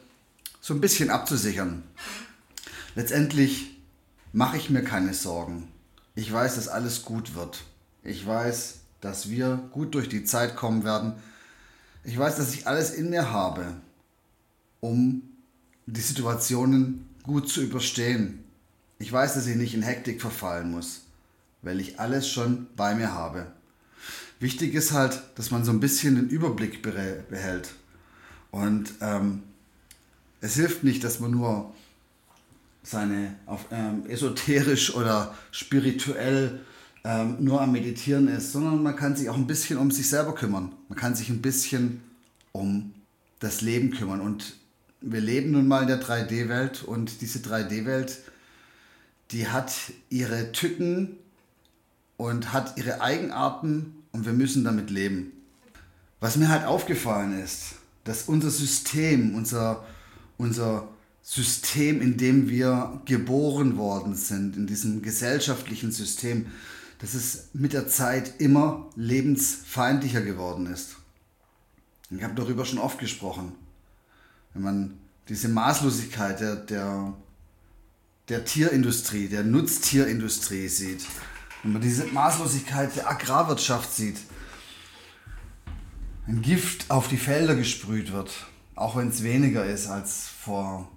so 0.66 0.74
ein 0.74 0.80
bisschen 0.80 1.10
abzusichern. 1.10 1.84
Letztendlich 2.96 3.78
mache 4.32 4.56
ich 4.56 4.68
mir 4.68 4.82
keine 4.82 5.14
Sorgen. 5.14 5.68
Ich 6.16 6.32
weiß, 6.32 6.56
dass 6.56 6.66
alles 6.66 7.04
gut 7.04 7.36
wird. 7.36 7.62
Ich 8.02 8.26
weiß, 8.26 8.80
dass 9.00 9.30
wir 9.30 9.60
gut 9.70 9.94
durch 9.94 10.08
die 10.08 10.24
Zeit 10.24 10.56
kommen 10.56 10.82
werden. 10.82 11.12
Ich 12.02 12.18
weiß, 12.18 12.34
dass 12.34 12.52
ich 12.52 12.66
alles 12.66 12.90
in 12.90 13.10
mir 13.10 13.30
habe, 13.30 13.74
um 14.80 15.22
die 15.86 16.00
Situationen 16.00 17.06
gut 17.22 17.48
zu 17.48 17.62
überstehen. 17.62 18.42
Ich 18.98 19.12
weiß, 19.12 19.34
dass 19.34 19.46
ich 19.46 19.54
nicht 19.54 19.74
in 19.74 19.82
Hektik 19.82 20.20
verfallen 20.20 20.72
muss, 20.72 21.02
weil 21.62 21.78
ich 21.78 22.00
alles 22.00 22.28
schon 22.28 22.66
bei 22.74 22.96
mir 22.96 23.12
habe. 23.12 23.52
Wichtig 24.40 24.74
ist 24.74 24.90
halt, 24.90 25.22
dass 25.36 25.52
man 25.52 25.64
so 25.64 25.70
ein 25.70 25.78
bisschen 25.78 26.16
den 26.16 26.28
Überblick 26.28 26.82
behält. 26.82 27.72
Und 28.50 28.94
ähm, 29.00 29.44
es 30.40 30.54
hilft 30.54 30.84
nicht, 30.84 31.02
dass 31.04 31.20
man 31.20 31.30
nur 31.30 31.72
seine 32.82 33.34
auf 33.46 33.66
ähm, 33.70 34.06
esoterisch 34.08 34.94
oder 34.94 35.34
spirituell 35.50 36.60
ähm, 37.04 37.36
nur 37.40 37.60
am 37.60 37.72
Meditieren 37.72 38.28
ist, 38.28 38.52
sondern 38.52 38.82
man 38.82 38.96
kann 38.96 39.16
sich 39.16 39.28
auch 39.28 39.36
ein 39.36 39.46
bisschen 39.46 39.78
um 39.78 39.90
sich 39.90 40.08
selber 40.08 40.34
kümmern. 40.34 40.72
Man 40.88 40.98
kann 40.98 41.14
sich 41.14 41.28
ein 41.28 41.42
bisschen 41.42 42.00
um 42.52 42.92
das 43.40 43.60
Leben 43.60 43.90
kümmern. 43.90 44.20
Und 44.20 44.54
wir 45.00 45.20
leben 45.20 45.52
nun 45.52 45.68
mal 45.68 45.82
in 45.82 45.88
der 45.88 46.00
3D-Welt 46.00 46.82
und 46.84 47.20
diese 47.20 47.40
3D-Welt, 47.40 48.18
die 49.30 49.48
hat 49.48 49.72
ihre 50.08 50.52
Tücken 50.52 51.16
und 52.16 52.52
hat 52.52 52.78
ihre 52.78 53.00
Eigenarten 53.00 54.02
und 54.12 54.26
wir 54.26 54.32
müssen 54.32 54.64
damit 54.64 54.90
leben. 54.90 55.32
Was 56.20 56.36
mir 56.36 56.48
halt 56.48 56.64
aufgefallen 56.64 57.38
ist, 57.38 57.74
dass 58.04 58.22
unser 58.22 58.50
System, 58.50 59.34
unser 59.34 59.84
unser 60.38 60.88
System, 61.22 62.00
in 62.00 62.16
dem 62.16 62.48
wir 62.48 63.00
geboren 63.04 63.76
worden 63.76 64.14
sind, 64.14 64.56
in 64.56 64.66
diesem 64.66 65.02
gesellschaftlichen 65.02 65.90
System, 65.90 66.46
dass 66.98 67.14
es 67.14 67.48
mit 67.52 67.72
der 67.72 67.88
Zeit 67.88 68.40
immer 68.40 68.88
lebensfeindlicher 68.94 70.22
geworden 70.22 70.66
ist. 70.66 70.96
Ich 72.10 72.22
habe 72.22 72.34
darüber 72.34 72.64
schon 72.64 72.78
oft 72.78 72.98
gesprochen. 72.98 73.52
Wenn 74.54 74.62
man 74.62 74.98
diese 75.28 75.48
Maßlosigkeit 75.48 76.40
der, 76.40 76.56
der, 76.56 77.12
der 78.28 78.44
Tierindustrie, 78.44 79.28
der 79.28 79.42
Nutztierindustrie 79.42 80.68
sieht, 80.68 81.04
wenn 81.62 81.72
man 81.72 81.82
diese 81.82 82.06
Maßlosigkeit 82.06 82.94
der 82.94 83.10
Agrarwirtschaft 83.10 83.92
sieht, 83.92 84.18
ein 86.28 86.42
Gift 86.42 86.90
auf 86.90 87.08
die 87.08 87.16
Felder 87.16 87.56
gesprüht 87.56 88.12
wird, 88.12 88.30
auch 88.76 88.94
wenn 88.94 89.08
es 89.08 89.22
weniger 89.22 89.64
ist 89.64 89.88
als 89.88 90.28
vor, 90.28 90.88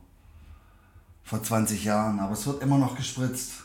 vor 1.23 1.41
20 1.41 1.85
Jahren, 1.85 2.19
aber 2.19 2.33
es 2.33 2.45
wird 2.45 2.61
immer 2.61 2.77
noch 2.77 2.95
gespritzt. 2.95 3.63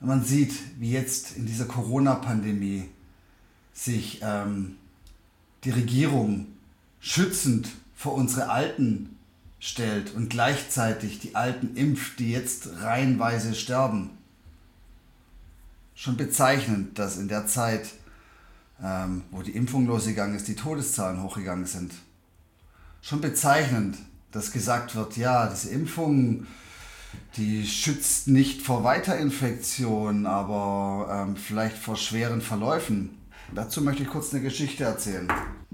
Wenn 0.00 0.08
man 0.08 0.24
sieht, 0.24 0.54
wie 0.80 0.90
jetzt 0.90 1.36
in 1.36 1.46
dieser 1.46 1.66
Corona-Pandemie 1.66 2.88
sich 3.74 4.20
ähm, 4.22 4.76
die 5.64 5.70
Regierung 5.70 6.46
schützend 7.00 7.68
vor 7.94 8.14
unsere 8.14 8.48
Alten 8.48 9.16
stellt 9.60 10.14
und 10.14 10.30
gleichzeitig 10.30 11.18
die 11.18 11.34
Alten 11.34 11.76
impft, 11.76 12.20
die 12.20 12.30
jetzt 12.30 12.68
reihenweise 12.80 13.54
sterben. 13.54 14.10
Schon 15.94 16.16
bezeichnend, 16.16 16.98
dass 16.98 17.18
in 17.18 17.28
der 17.28 17.46
Zeit 17.46 17.88
ähm, 18.82 19.22
wo 19.30 19.42
die 19.42 19.56
Impfung 19.56 19.86
losgegangen 19.86 20.36
ist, 20.36 20.48
die 20.48 20.54
Todeszahlen 20.54 21.22
hochgegangen 21.22 21.66
sind. 21.66 21.92
Schon 23.02 23.20
bezeichnend, 23.20 23.96
dass 24.32 24.52
gesagt 24.52 24.94
wird, 24.94 25.16
ja, 25.16 25.46
diese 25.46 25.70
Impfung, 25.70 26.46
die 27.36 27.66
schützt 27.66 28.28
nicht 28.28 28.62
vor 28.62 28.84
Weiterinfektion, 28.84 30.26
aber 30.26 31.26
ähm, 31.28 31.36
vielleicht 31.36 31.76
vor 31.76 31.96
schweren 31.96 32.40
Verläufen. 32.40 33.18
Dazu 33.54 33.80
möchte 33.80 34.02
ich 34.02 34.10
kurz 34.10 34.32
eine 34.32 34.42
Geschichte 34.42 34.84
erzählen. 34.84 35.26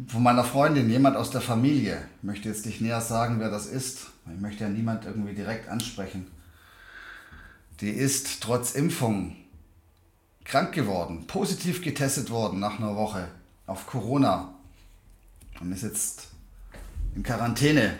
Von 0.06 0.22
meiner 0.22 0.44
Freundin, 0.44 0.88
jemand 0.88 1.16
aus 1.16 1.30
der 1.30 1.40
Familie. 1.40 1.98
Ich 2.18 2.22
möchte 2.22 2.48
jetzt 2.48 2.66
nicht 2.66 2.80
näher 2.80 3.00
sagen, 3.00 3.40
wer 3.40 3.50
das 3.50 3.66
ist. 3.66 4.06
Ich 4.32 4.40
möchte 4.40 4.64
ja 4.64 4.70
niemand 4.70 5.04
irgendwie 5.04 5.34
direkt 5.34 5.68
ansprechen. 5.68 6.28
Die 7.80 7.90
ist 7.90 8.40
trotz 8.42 8.72
Impfung 8.72 9.36
krank 10.44 10.72
geworden, 10.72 11.26
positiv 11.26 11.82
getestet 11.82 12.30
worden 12.30 12.60
nach 12.60 12.78
einer 12.78 12.96
Woche 12.96 13.28
auf 13.66 13.86
Corona 13.86 14.54
und 15.60 15.72
ist 15.72 15.82
jetzt 15.82 16.28
in 17.14 17.22
Quarantäne. 17.22 17.98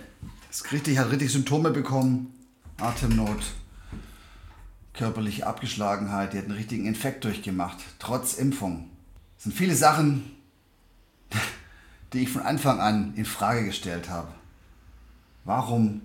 Ist 0.51 0.71
richtig, 0.71 0.99
hat 0.99 1.11
richtig 1.11 1.33
Symptome 1.33 1.71
bekommen, 1.71 2.33
Atemnot, 2.79 3.43
körperliche 4.93 5.47
Abgeschlagenheit, 5.47 6.33
die 6.33 6.39
hat 6.39 6.45
einen 6.45 6.55
richtigen 6.55 6.87
Infekt 6.87 7.25
durchgemacht, 7.25 7.79
trotz 7.99 8.35
Impfung. 8.35 8.89
Das 9.37 9.45
sind 9.45 9.55
viele 9.55 9.75
Sachen, 9.75 10.31
die 12.13 12.21
ich 12.21 12.31
von 12.31 12.43
Anfang 12.43 12.81
an 12.81 13.15
in 13.17 13.25
Frage 13.25 13.65
gestellt 13.65 14.09
habe. 14.09 14.29
Warum 15.45 16.03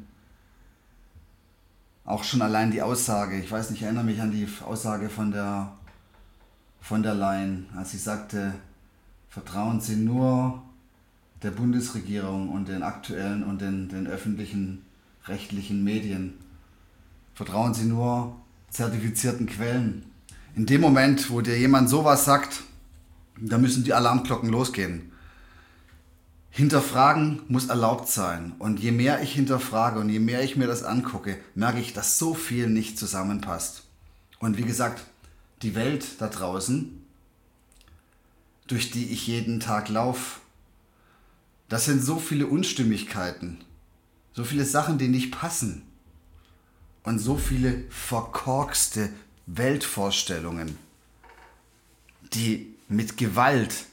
auch 2.05 2.23
schon 2.23 2.41
allein 2.41 2.71
die 2.71 2.81
Aussage, 2.81 3.39
ich 3.39 3.51
weiß 3.51 3.69
nicht, 3.69 3.81
ich 3.81 3.85
erinnere 3.85 4.03
mich 4.03 4.19
an 4.19 4.31
die 4.31 4.47
Aussage 4.65 5.09
von 5.09 5.31
der 5.31 5.71
von 6.81 7.03
der 7.03 7.13
Leyen, 7.13 7.67
als 7.75 7.91
sie 7.91 7.97
sagte, 7.97 8.53
vertrauen 9.29 9.79
Sie 9.79 9.95
nur 9.95 10.61
der 11.43 11.51
Bundesregierung 11.51 12.49
und 12.49 12.67
den 12.67 12.83
aktuellen 12.83 13.43
und 13.43 13.61
den, 13.61 13.89
den 13.89 14.07
öffentlichen 14.07 14.85
rechtlichen 15.25 15.83
Medien. 15.83 16.33
Vertrauen 17.33 17.73
Sie 17.73 17.85
nur 17.85 18.35
zertifizierten 18.69 19.45
Quellen. 19.45 20.05
In 20.55 20.65
dem 20.65 20.81
Moment, 20.81 21.29
wo 21.29 21.41
dir 21.41 21.57
jemand 21.57 21.89
sowas 21.89 22.25
sagt, 22.25 22.63
da 23.39 23.57
müssen 23.57 23.83
die 23.83 23.93
Alarmglocken 23.93 24.49
losgehen. 24.49 25.11
Hinterfragen 26.49 27.41
muss 27.47 27.67
erlaubt 27.67 28.09
sein. 28.09 28.53
Und 28.59 28.79
je 28.79 28.91
mehr 28.91 29.21
ich 29.21 29.33
hinterfrage 29.33 29.99
und 29.99 30.09
je 30.09 30.19
mehr 30.19 30.43
ich 30.43 30.57
mir 30.57 30.67
das 30.67 30.83
angucke, 30.83 31.37
merke 31.55 31.79
ich, 31.79 31.93
dass 31.93 32.17
so 32.17 32.33
viel 32.33 32.69
nicht 32.69 32.97
zusammenpasst. 32.97 33.83
Und 34.39 34.57
wie 34.57 34.63
gesagt, 34.63 35.05
die 35.61 35.75
Welt 35.75 36.05
da 36.19 36.27
draußen, 36.27 37.01
durch 38.67 38.91
die 38.91 39.05
ich 39.05 39.27
jeden 39.27 39.59
Tag 39.59 39.89
laufe, 39.89 40.39
das 41.67 41.85
sind 41.85 42.03
so 42.03 42.17
viele 42.17 42.47
Unstimmigkeiten, 42.47 43.63
so 44.33 44.43
viele 44.43 44.65
Sachen, 44.65 44.97
die 44.97 45.07
nicht 45.07 45.31
passen. 45.31 45.83
und 47.03 47.19
so 47.19 47.37
viele 47.37 47.83
verkorkste 47.89 49.09
Weltvorstellungen, 49.47 50.77
die 52.33 52.75
mit 52.87 53.17
Gewalt 53.17 53.85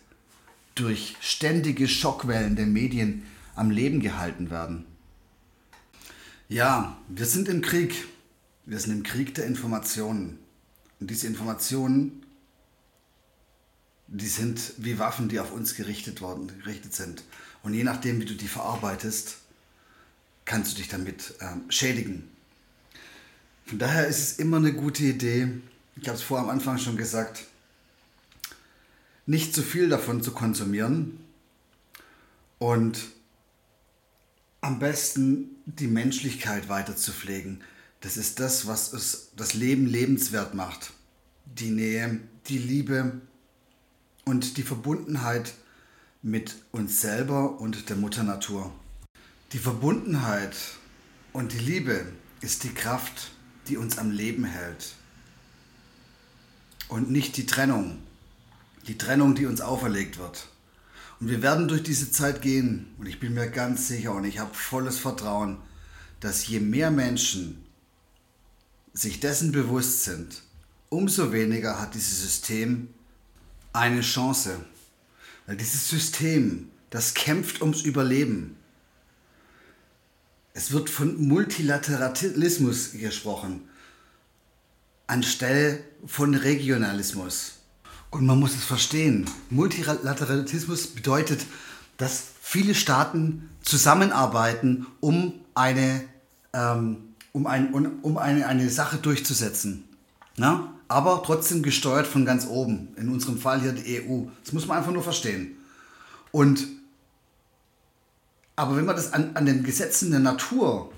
durch 0.75 1.17
ständige 1.21 1.89
Schockwellen 1.89 2.57
der 2.57 2.67
Medien 2.67 3.23
am 3.55 3.71
Leben 3.71 4.01
gehalten 4.01 4.51
werden. 4.51 4.85
Ja, 6.49 6.99
wir 7.09 7.27
sind 7.27 7.49
im 7.49 7.63
Krieg. 7.63 8.07
Wir 8.67 8.79
sind 8.79 8.93
im 8.93 9.03
Krieg 9.03 9.35
der 9.35 9.47
Informationen. 9.47 10.39
Und 11.01 11.11
diese 11.11 11.27
Informationen, 11.27 12.25
die 14.09 14.29
sind 14.29 14.73
wie 14.79 14.99
Waffen, 14.99 15.29
die 15.29 15.41
auf 15.41 15.53
uns 15.53 15.75
gerichtet, 15.75 16.21
worden, 16.21 16.49
gerichtet 16.59 16.95
sind. 16.95 17.25
Und 17.63 17.75
je 17.75 17.85
nachdem, 17.85 18.21
wie 18.21 18.25
du 18.25 18.35
die 18.35 18.49
verarbeitest, 18.49 19.39
kannst 20.45 20.73
du 20.73 20.77
dich 20.77 20.89
damit 20.89 21.35
ähm, 21.41 21.71
schädigen. 21.71 22.31
Von 23.67 23.79
daher 23.79 24.07
ist 24.07 24.19
es 24.21 24.39
immer 24.39 24.59
eine 24.59 24.73
gute 24.73 25.05
Idee, 25.05 25.49
ich 25.97 26.09
habe 26.09 26.17
es 26.17 26.23
vor 26.23 26.39
am 26.39 26.51
Anfang 26.51 26.79
schon 26.79 26.97
gesagt, 26.97 27.45
nicht 29.27 29.55
zu 29.55 29.63
viel 29.63 29.89
davon 29.89 30.23
zu 30.23 30.31
konsumieren 30.31 31.19
und 32.59 33.01
am 34.61 34.79
besten 34.79 35.57
die 35.65 35.89
Menschlichkeit 35.89 36.69
weiter 36.69 36.97
zu 36.97 37.13
pflegen. 37.13 37.61
Das 38.07 38.17
ist 38.17 38.39
das, 38.39 38.69
was 38.69 38.93
es, 38.93 39.33
das 39.35 39.55
Leben 39.55 39.85
lebenswert 39.85 40.55
macht. 40.55 40.93
Die 41.45 41.71
Nähe, 41.71 42.21
die 42.47 42.59
Liebe 42.59 43.21
und 44.25 44.59
die 44.59 44.63
Verbundenheit 44.63 45.55
mit 46.23 46.55
uns 46.71 47.01
selber 47.01 47.61
und 47.61 47.89
der 47.89 47.97
Mutter 47.97 48.23
Natur. 48.23 48.73
Die 49.51 49.59
Verbundenheit 49.59 50.55
und 51.33 51.53
die 51.53 51.59
Liebe 51.59 52.07
ist 52.41 52.63
die 52.63 52.73
Kraft, 52.73 53.33
die 53.67 53.77
uns 53.77 53.99
am 53.99 54.13
Leben 54.13 54.45
hält. 54.45 54.95
Und 56.87 57.11
nicht 57.11 57.37
die 57.37 57.47
Trennung, 57.47 57.99
die 58.87 58.99
Trennung, 58.99 59.35
die 59.35 59.47
uns 59.47 59.61
auferlegt 59.61 60.21
wird. 60.21 60.47
Und 61.19 61.29
wir 61.29 61.43
werden 61.43 61.67
durch 61.67 61.83
diese 61.83 62.13
Zeit 62.13 62.41
gehen 62.41 62.87
und 62.99 63.07
ich 63.07 63.19
bin 63.19 63.35
mir 63.35 63.51
ganz 63.51 63.89
sicher 63.89 64.15
und 64.15 64.23
ich 64.23 64.39
habe 64.39 64.55
volles 64.55 64.97
Vertrauen, 64.97 65.57
dass 66.21 66.47
je 66.47 66.61
mehr 66.61 66.93
Menschen 66.93 67.66
sich 68.97 69.21
dessen 69.21 69.53
bewusst 69.53 70.05
sind, 70.05 70.43
umso 70.89 71.33
weniger 71.33 71.81
hat 71.81 71.95
dieses 71.95 72.23
System 72.23 72.89
eine 73.73 74.01
Chance. 74.01 74.65
Weil 75.47 75.57
dieses 75.57 75.89
System, 75.89 76.71
das 76.91 77.15
kämpft 77.15 77.61
ums 77.61 77.83
Überleben. 77.83 78.57
Es 80.55 80.73
wird 80.73 80.89
von 80.89 81.23
Multilateralismus 81.29 82.93
gesprochen, 82.93 83.69
anstelle 85.07 85.85
von 86.07 86.35
Regionalismus. 86.35 87.59
Und 88.11 88.25
man 88.25 88.41
muss 88.41 88.55
es 88.55 88.65
verstehen. 88.65 89.29
Multilateralismus 89.51 90.87
bedeutet, 90.87 91.45
dass 91.99 92.25
viele 92.41 92.75
Staaten 92.75 93.51
zusammenarbeiten, 93.61 94.87
um 95.01 95.35
eine, 95.55 96.09
ähm, 96.55 97.06
um 97.37 97.47
ein, 97.47 97.75
um 98.01 98.17
eine, 98.17 98.47
eine 98.47 98.71
Sache 98.71 98.97
durchzusetzen. 98.97 99.85
Na? 100.39 100.73
Aber 100.89 101.23
trotzdem 101.23 101.63
gesteuert 101.63 102.07
von 102.07 102.25
ganz 102.25 102.47
oben. 102.47 102.89
In 102.97 103.11
unserem 103.11 103.37
Fall 103.37 103.61
hier 103.61 103.73
die 103.73 104.01
EU. 104.01 104.23
Das 104.43 104.55
muss 104.55 104.67
man 104.67 104.79
einfach 104.79 104.93
nur 104.93 105.03
verstehen. 105.03 105.59
Und 106.33 106.67
aber 108.59 108.75
wenn 108.77 108.87
man 108.87 108.97
das 108.97 109.13
an, 109.13 109.33
an 109.35 109.45
den 109.45 109.65
Gesetzen 109.65 110.11
der 110.11 110.21
Natur 110.21 110.91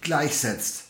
gleichsetzt, 0.00 0.84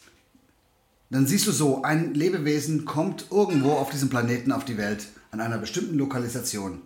dann 1.09 1.27
siehst 1.27 1.47
du 1.47 1.53
so, 1.53 1.83
ein 1.83 2.13
Lebewesen 2.13 2.85
kommt 2.85 3.29
irgendwo 3.31 3.73
auf 3.73 3.89
diesem 3.89 4.11
Planeten 4.11 4.53
auf 4.53 4.67
die 4.67 4.77
Welt 4.77 5.07
an 5.31 5.41
einer 5.41 5.57
bestimmten 5.57 5.97
Lokalisation 5.97 6.83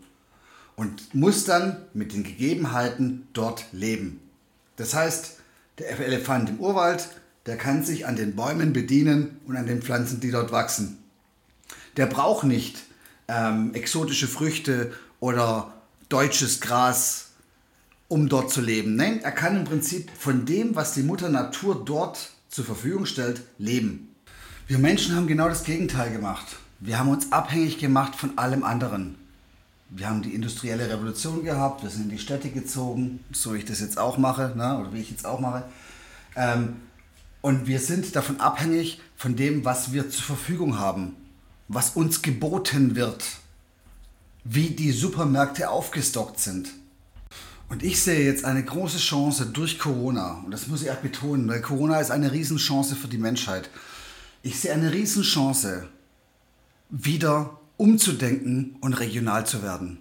und 0.77 1.13
muss 1.17 1.45
dann 1.45 1.79
mit 1.95 2.13
den 2.13 2.23
Gegebenheiten 2.23 3.27
dort 3.33 3.65
leben. 3.73 4.21
Das 4.77 4.95
heißt, 4.95 5.39
der 5.79 5.99
Elefant 5.99 6.51
im 6.51 6.61
Urwald, 6.61 7.09
der 7.47 7.57
kann 7.57 7.85
sich 7.85 8.07
an 8.07 8.17
den 8.17 8.37
Bäumen 8.37 8.73
bedienen 8.73 9.41
und 9.47 9.57
an 9.57 9.67
den 9.67 9.83
Pflanzen, 9.83 10.21
die 10.21 10.31
dort 10.31 10.53
wachsen. 10.53 10.99
Der 11.97 12.07
braucht 12.07 12.45
nicht 12.45 12.85
ähm, 13.29 13.75
exotische 13.75 14.29
Früchte 14.29 14.93
oder 15.21 15.73
deutsches 16.09 16.61
Gras, 16.61 17.31
um 18.09 18.29
dort 18.29 18.51
zu 18.51 18.61
leben. 18.61 18.97
Nein, 18.97 19.21
er 19.23 19.33
kann 19.33 19.57
im 19.57 19.65
Prinzip 19.65 20.11
von 20.19 20.45
dem, 20.45 20.77
was 20.77 20.95
die 20.95 21.03
Mutter 21.03 21.29
Natur 21.29 21.83
dort 21.85 22.31
zur 22.49 22.65
Verfügung 22.65 23.07
stellt, 23.07 23.43
leben. 23.59 24.15
Wir 24.67 24.79
Menschen 24.79 25.17
haben 25.17 25.27
genau 25.27 25.49
das 25.49 25.65
Gegenteil 25.65 26.13
gemacht. 26.13 26.47
Wir 26.81 26.99
haben 26.99 27.09
uns 27.09 27.33
abhängig 27.33 27.79
gemacht 27.79 28.15
von 28.15 28.37
allem 28.39 28.65
anderen. 28.65 29.17
Wir 29.89 30.09
haben 30.09 30.23
die 30.23 30.35
industrielle 30.35 30.89
Revolution 30.89 31.45
gehabt, 31.45 31.83
wir 31.83 31.91
sind 31.91 32.05
in 32.05 32.11
die 32.11 32.19
Städte 32.19 32.49
gezogen, 32.49 33.21
so 33.33 33.55
ich 33.55 33.65
das 33.65 33.81
jetzt 33.81 33.99
auch 33.99 34.17
mache, 34.17 34.53
ne, 34.57 34.79
oder 34.79 34.93
wie 34.93 35.01
ich 35.01 35.11
jetzt 35.11 35.27
auch 35.27 35.41
mache. 35.41 35.65
Ähm, 36.35 36.77
und 37.43 37.67
wir 37.67 37.81
sind 37.81 38.17
davon 38.17 38.41
abhängig 38.41 39.01
von 39.17 39.37
dem, 39.37 39.65
was 39.65 39.93
wir 39.93 40.09
zur 40.09 40.23
Verfügung 40.23 40.79
haben, 40.79 41.17
was 41.69 41.91
uns 41.91 42.23
geboten 42.23 42.97
wird, 42.97 43.25
wie 44.45 44.71
die 44.71 44.93
Supermärkte 44.93 45.69
aufgestockt 45.69 46.41
sind. 46.41 46.73
Und 47.69 47.83
ich 47.83 48.03
sehe 48.03 48.25
jetzt 48.25 48.45
eine 48.45 48.65
große 48.65 48.99
Chance 48.99 49.47
durch 49.47 49.79
Corona, 49.79 50.43
und 50.45 50.51
das 50.51 50.69
muss 50.69 50.83
ich 50.83 50.91
auch 50.91 50.97
betonen, 50.97 51.49
weil 51.49 51.61
Corona 51.61 52.01
ist 52.01 52.11
eine 52.11 52.33
Riesenchance 52.33 52.95
für 52.95 53.09
die 53.09 53.19
Menschheit. 53.19 53.71
Ich 54.43 54.61
sehe 54.61 54.73
eine 54.73 54.93
Riesenchance, 54.93 55.89
wieder 56.91 57.59
umzudenken 57.77 58.77
und 58.81 58.95
regional 58.95 59.47
zu 59.47 59.63
werden. 59.63 59.99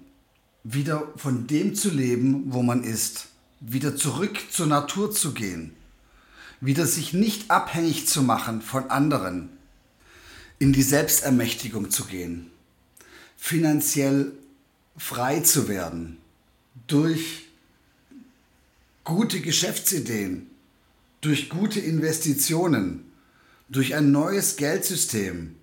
Wieder 0.64 1.08
von 1.16 1.48
dem 1.48 1.74
zu 1.74 1.90
leben, 1.90 2.44
wo 2.48 2.62
man 2.62 2.84
ist. 2.84 3.30
Wieder 3.62 3.96
zurück 3.96 4.38
zur 4.52 4.68
Natur 4.68 5.12
zu 5.12 5.34
gehen. 5.34 5.74
Wieder 6.62 6.86
sich 6.86 7.14
nicht 7.14 7.52
abhängig 7.52 8.08
zu 8.08 8.24
machen 8.24 8.62
von 8.62 8.90
anderen. 8.90 9.50
In 10.60 10.74
die 10.74 10.84
Selbstermächtigung 10.84 11.90
zu 11.90 12.06
gehen. 12.06 12.52
Finanziell 13.36 14.32
frei 14.96 15.42
zu 15.42 15.68
werden. 15.68 16.18
Durch 16.88 17.48
gute 19.04 19.42
Geschäftsideen. 19.42 20.48
Durch 21.20 21.50
gute 21.50 21.80
Investitionen. 21.80 23.12
Durch 23.68 23.96
ein 23.96 24.12
neues 24.12 24.56
Geldsystem 24.56 25.56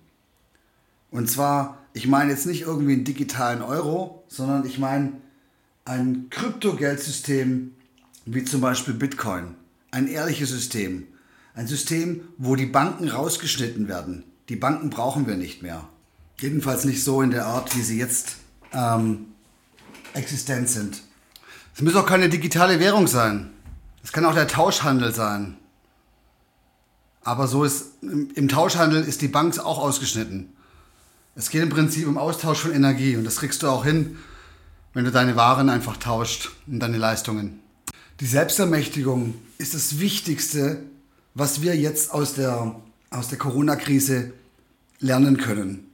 und 1.11 1.29
zwar, 1.29 1.77
ich 1.93 2.07
meine 2.07 2.31
jetzt 2.31 2.45
nicht 2.45 2.61
irgendwie 2.61 2.93
einen 2.93 3.03
digitalen 3.03 3.61
Euro, 3.61 4.23
sondern 4.27 4.65
ich 4.65 4.77
meine 4.77 5.13
ein 5.85 6.27
Kryptogeldsystem 6.29 7.73
wie 8.25 8.43
zum 8.43 8.61
Beispiel 8.61 8.93
Bitcoin. 8.93 9.55
Ein 9.91 10.07
ehrliches 10.07 10.49
System. 10.49 11.07
Ein 11.53 11.67
System, 11.67 12.21
wo 12.37 12.55
die 12.55 12.65
Banken 12.65 13.09
rausgeschnitten 13.09 13.87
werden. 13.87 14.23
Die 14.49 14.55
Banken 14.55 14.89
brauchen 14.89 15.27
wir 15.27 15.35
nicht 15.35 15.61
mehr. 15.61 15.87
Jedenfalls 16.39 16.85
nicht 16.85 17.03
so 17.03 17.21
in 17.21 17.31
der 17.31 17.45
Art, 17.45 17.75
wie 17.75 17.81
sie 17.81 17.99
jetzt 17.99 18.37
ähm, 18.73 19.27
existent 20.13 20.69
sind. 20.69 21.01
Es 21.75 21.81
muss 21.81 21.95
auch 21.95 22.05
keine 22.05 22.29
digitale 22.29 22.79
Währung 22.79 23.07
sein. 23.07 23.51
Es 24.03 24.11
kann 24.11 24.25
auch 24.25 24.33
der 24.33 24.47
Tauschhandel 24.47 25.13
sein. 25.13 25.57
Aber 27.23 27.47
so 27.47 27.63
ist 27.63 28.01
im, 28.01 28.31
im 28.35 28.47
Tauschhandel 28.47 29.03
ist 29.03 29.21
die 29.21 29.27
Bank 29.27 29.57
auch 29.59 29.79
ausgeschnitten. 29.79 30.53
Es 31.35 31.49
geht 31.49 31.63
im 31.63 31.69
Prinzip 31.69 32.07
um 32.07 32.17
Austausch 32.17 32.59
von 32.59 32.73
Energie 32.73 33.15
und 33.15 33.23
das 33.23 33.37
kriegst 33.37 33.63
du 33.63 33.67
auch 33.67 33.85
hin, 33.85 34.17
wenn 34.93 35.05
du 35.05 35.11
deine 35.11 35.35
Waren 35.35 35.69
einfach 35.69 35.97
tauscht 35.97 36.51
und 36.67 36.79
deine 36.79 36.97
Leistungen. 36.97 37.59
Die 38.19 38.25
Selbstermächtigung 38.25 39.35
ist 39.57 39.73
das 39.73 39.99
Wichtigste, 39.99 40.83
was 41.33 41.61
wir 41.61 41.75
jetzt 41.75 42.11
aus 42.11 42.33
der, 42.33 42.75
aus 43.09 43.29
der 43.29 43.37
Corona-Krise 43.37 44.33
lernen 44.99 45.37
können. 45.37 45.87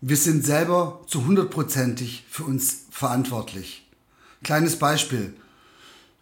Wir 0.00 0.16
sind 0.16 0.44
selber 0.44 1.02
zu 1.06 1.26
hundertprozentig 1.26 2.24
für 2.28 2.44
uns 2.44 2.84
verantwortlich. 2.90 3.86
Kleines 4.42 4.76
Beispiel. 4.76 5.34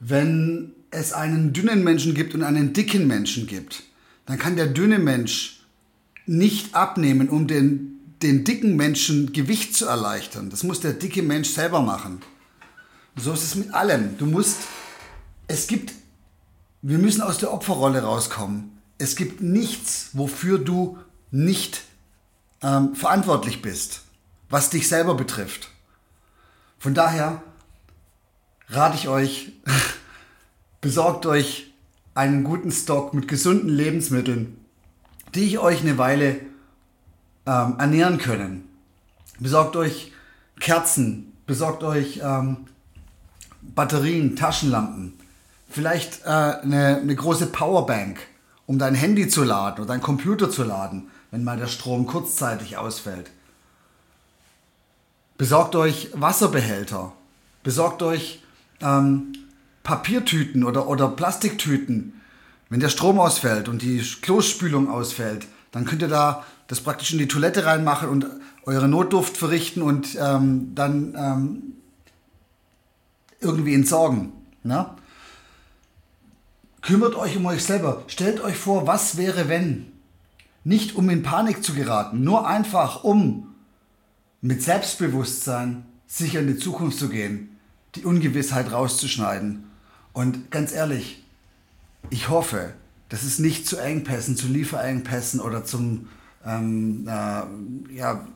Wenn 0.00 0.72
es 0.90 1.12
einen 1.12 1.52
dünnen 1.52 1.82
Menschen 1.82 2.14
gibt 2.14 2.34
und 2.34 2.42
einen 2.42 2.72
dicken 2.72 3.06
Menschen 3.06 3.46
gibt, 3.46 3.82
dann 4.26 4.38
kann 4.38 4.56
der 4.56 4.66
dünne 4.66 4.98
Mensch 4.98 5.60
nicht 6.26 6.74
abnehmen, 6.74 7.28
um 7.28 7.46
den 7.46 7.98
den 8.22 8.44
dicken 8.44 8.76
Menschen 8.76 9.32
Gewicht 9.32 9.74
zu 9.74 9.86
erleichtern. 9.86 10.50
Das 10.50 10.64
muss 10.64 10.80
der 10.80 10.92
dicke 10.92 11.22
Mensch 11.22 11.50
selber 11.50 11.80
machen. 11.80 12.20
So 13.16 13.32
ist 13.32 13.44
es 13.44 13.54
mit 13.54 13.72
allem. 13.74 14.16
Du 14.18 14.26
musst, 14.26 14.58
es 15.48 15.66
gibt, 15.66 15.92
wir 16.82 16.98
müssen 16.98 17.22
aus 17.22 17.38
der 17.38 17.52
Opferrolle 17.52 18.02
rauskommen. 18.02 18.78
Es 18.98 19.16
gibt 19.16 19.40
nichts, 19.40 20.10
wofür 20.12 20.58
du 20.58 20.98
nicht 21.30 21.82
ähm, 22.62 22.94
verantwortlich 22.94 23.60
bist, 23.60 24.02
was 24.48 24.70
dich 24.70 24.88
selber 24.88 25.14
betrifft. 25.14 25.70
Von 26.78 26.94
daher 26.94 27.42
rate 28.68 28.96
ich 28.96 29.08
euch, 29.08 29.52
besorgt 30.80 31.26
euch 31.26 31.72
einen 32.14 32.44
guten 32.44 32.70
Stock 32.70 33.14
mit 33.14 33.26
gesunden 33.26 33.68
Lebensmitteln 33.68 34.58
die 35.34 35.58
euch 35.58 35.80
eine 35.80 35.98
Weile 35.98 36.40
ähm, 37.46 37.76
ernähren 37.78 38.18
können. 38.18 38.68
Besorgt 39.38 39.76
euch 39.76 40.12
Kerzen, 40.60 41.32
besorgt 41.46 41.82
euch 41.82 42.20
ähm, 42.22 42.58
Batterien, 43.62 44.36
Taschenlampen, 44.36 45.14
vielleicht 45.68 46.24
äh, 46.24 46.28
eine, 46.28 46.98
eine 47.00 47.14
große 47.14 47.46
Powerbank, 47.46 48.18
um 48.66 48.78
dein 48.78 48.94
Handy 48.94 49.28
zu 49.28 49.44
laden 49.44 49.78
oder 49.78 49.86
dein 49.86 50.02
Computer 50.02 50.50
zu 50.50 50.64
laden, 50.64 51.08
wenn 51.30 51.44
mal 51.44 51.56
der 51.56 51.66
Strom 51.66 52.06
kurzzeitig 52.06 52.76
ausfällt. 52.76 53.30
Besorgt 55.36 55.76
euch 55.76 56.10
Wasserbehälter, 56.14 57.12
besorgt 57.62 58.02
euch 58.02 58.42
ähm, 58.80 59.32
Papiertüten 59.82 60.64
oder, 60.64 60.88
oder 60.88 61.08
Plastiktüten. 61.08 62.20
Wenn 62.70 62.80
der 62.80 62.88
Strom 62.88 63.18
ausfällt 63.18 63.68
und 63.68 63.82
die 63.82 64.02
Klospülung 64.20 64.90
ausfällt, 64.90 65.46
dann 65.72 65.84
könnt 65.84 66.02
ihr 66.02 66.08
da 66.08 66.44
das 66.66 66.80
praktisch 66.80 67.12
in 67.12 67.18
die 67.18 67.28
Toilette 67.28 67.64
reinmachen 67.64 68.08
und 68.08 68.26
eure 68.64 68.88
Notduft 68.88 69.36
verrichten 69.36 69.80
und 69.80 70.18
ähm, 70.20 70.72
dann 70.74 71.14
ähm, 71.16 71.62
irgendwie 73.40 73.74
entsorgen. 73.74 74.32
Ne? 74.62 74.90
Kümmert 76.88 77.16
euch 77.16 77.36
um 77.36 77.44
euch 77.44 77.64
selber. 77.64 78.02
Stellt 78.06 78.40
euch 78.40 78.56
vor, 78.56 78.86
was 78.86 79.18
wäre, 79.18 79.50
wenn. 79.50 79.92
Nicht 80.64 80.96
um 80.96 81.10
in 81.10 81.22
Panik 81.22 81.62
zu 81.62 81.74
geraten, 81.74 82.24
nur 82.24 82.48
einfach 82.48 83.04
um 83.04 83.54
mit 84.40 84.62
Selbstbewusstsein 84.62 85.84
sicher 86.06 86.40
in 86.40 86.46
die 86.46 86.56
Zukunft 86.56 86.98
zu 86.98 87.10
gehen, 87.10 87.58
die 87.94 88.06
Ungewissheit 88.06 88.72
rauszuschneiden. 88.72 89.64
Und 90.14 90.50
ganz 90.50 90.72
ehrlich, 90.72 91.22
ich 92.08 92.30
hoffe, 92.30 92.72
dass 93.10 93.22
es 93.22 93.38
nicht 93.38 93.66
zu 93.66 93.76
Engpässen, 93.76 94.34
zu 94.34 94.46
Lieferengpässen 94.46 95.40
oder 95.40 95.66
zum, 95.66 96.08
ähm, 96.42 97.06
äh, 97.06 97.94
ja, 97.94 98.26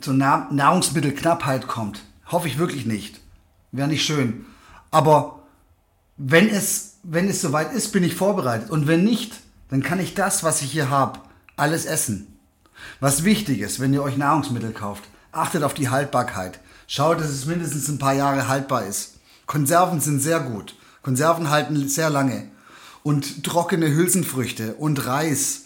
zur 0.00 0.14
Nahrungsmittelknappheit 0.14 1.66
kommt. 1.66 2.04
Hoffe 2.26 2.46
ich 2.46 2.58
wirklich 2.58 2.86
nicht. 2.86 3.20
Wäre 3.72 3.88
nicht 3.88 4.04
schön. 4.04 4.46
Aber 4.92 5.42
wenn 6.16 6.48
es, 6.48 6.87
wenn 7.02 7.28
es 7.28 7.40
soweit 7.40 7.72
ist, 7.72 7.92
bin 7.92 8.04
ich 8.04 8.14
vorbereitet. 8.14 8.70
Und 8.70 8.86
wenn 8.86 9.04
nicht, 9.04 9.34
dann 9.70 9.82
kann 9.82 10.00
ich 10.00 10.14
das, 10.14 10.42
was 10.42 10.62
ich 10.62 10.72
hier 10.72 10.90
habe, 10.90 11.20
alles 11.56 11.84
essen. 11.84 12.38
Was 13.00 13.24
wichtig 13.24 13.60
ist, 13.60 13.80
wenn 13.80 13.92
ihr 13.92 14.02
euch 14.02 14.16
Nahrungsmittel 14.16 14.72
kauft, 14.72 15.04
achtet 15.32 15.62
auf 15.62 15.74
die 15.74 15.88
Haltbarkeit. 15.88 16.60
Schaut, 16.86 17.20
dass 17.20 17.28
es 17.28 17.46
mindestens 17.46 17.88
ein 17.88 17.98
paar 17.98 18.14
Jahre 18.14 18.48
haltbar 18.48 18.84
ist. 18.84 19.16
Konserven 19.46 20.00
sind 20.00 20.20
sehr 20.20 20.40
gut. 20.40 20.74
Konserven 21.02 21.50
halten 21.50 21.88
sehr 21.88 22.10
lange. 22.10 22.48
Und 23.02 23.44
trockene 23.44 23.88
Hülsenfrüchte 23.88 24.74
und 24.74 25.06
Reis. 25.06 25.64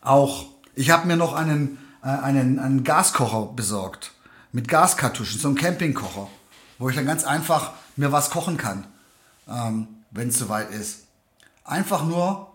Auch. 0.00 0.46
Ich 0.74 0.90
habe 0.90 1.06
mir 1.06 1.16
noch 1.16 1.32
einen, 1.32 1.78
äh, 2.02 2.08
einen, 2.08 2.58
einen 2.58 2.84
Gaskocher 2.84 3.52
besorgt. 3.54 4.12
Mit 4.52 4.68
Gaskartuschen, 4.68 5.40
so 5.40 5.48
einen 5.48 5.56
Campingkocher 5.56 6.28
wo 6.78 6.88
ich 6.88 6.96
dann 6.96 7.06
ganz 7.06 7.24
einfach 7.24 7.72
mir 7.96 8.12
was 8.12 8.30
kochen 8.30 8.56
kann, 8.56 8.86
ähm, 9.48 9.88
wenn 10.10 10.28
es 10.28 10.38
soweit 10.38 10.70
ist. 10.70 11.06
Einfach 11.64 12.04
nur, 12.04 12.52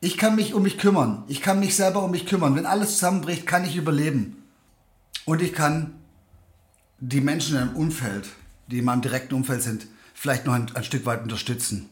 ich 0.00 0.16
kann 0.16 0.36
mich 0.36 0.54
um 0.54 0.62
mich 0.62 0.78
kümmern. 0.78 1.24
Ich 1.28 1.42
kann 1.42 1.60
mich 1.60 1.74
selber 1.76 2.02
um 2.02 2.10
mich 2.10 2.26
kümmern. 2.26 2.54
Wenn 2.54 2.66
alles 2.66 2.92
zusammenbricht, 2.92 3.46
kann 3.46 3.64
ich 3.64 3.76
überleben. 3.76 4.44
Und 5.24 5.42
ich 5.42 5.52
kann 5.52 5.94
die 7.00 7.20
Menschen 7.20 7.56
in 7.56 7.66
meinem 7.66 7.76
Umfeld, 7.76 8.28
die 8.68 8.78
in 8.78 8.84
meinem 8.84 9.02
direkten 9.02 9.34
Umfeld 9.34 9.62
sind, 9.62 9.86
vielleicht 10.14 10.46
noch 10.46 10.54
ein, 10.54 10.74
ein 10.74 10.84
Stück 10.84 11.04
weit 11.06 11.22
unterstützen. 11.22 11.88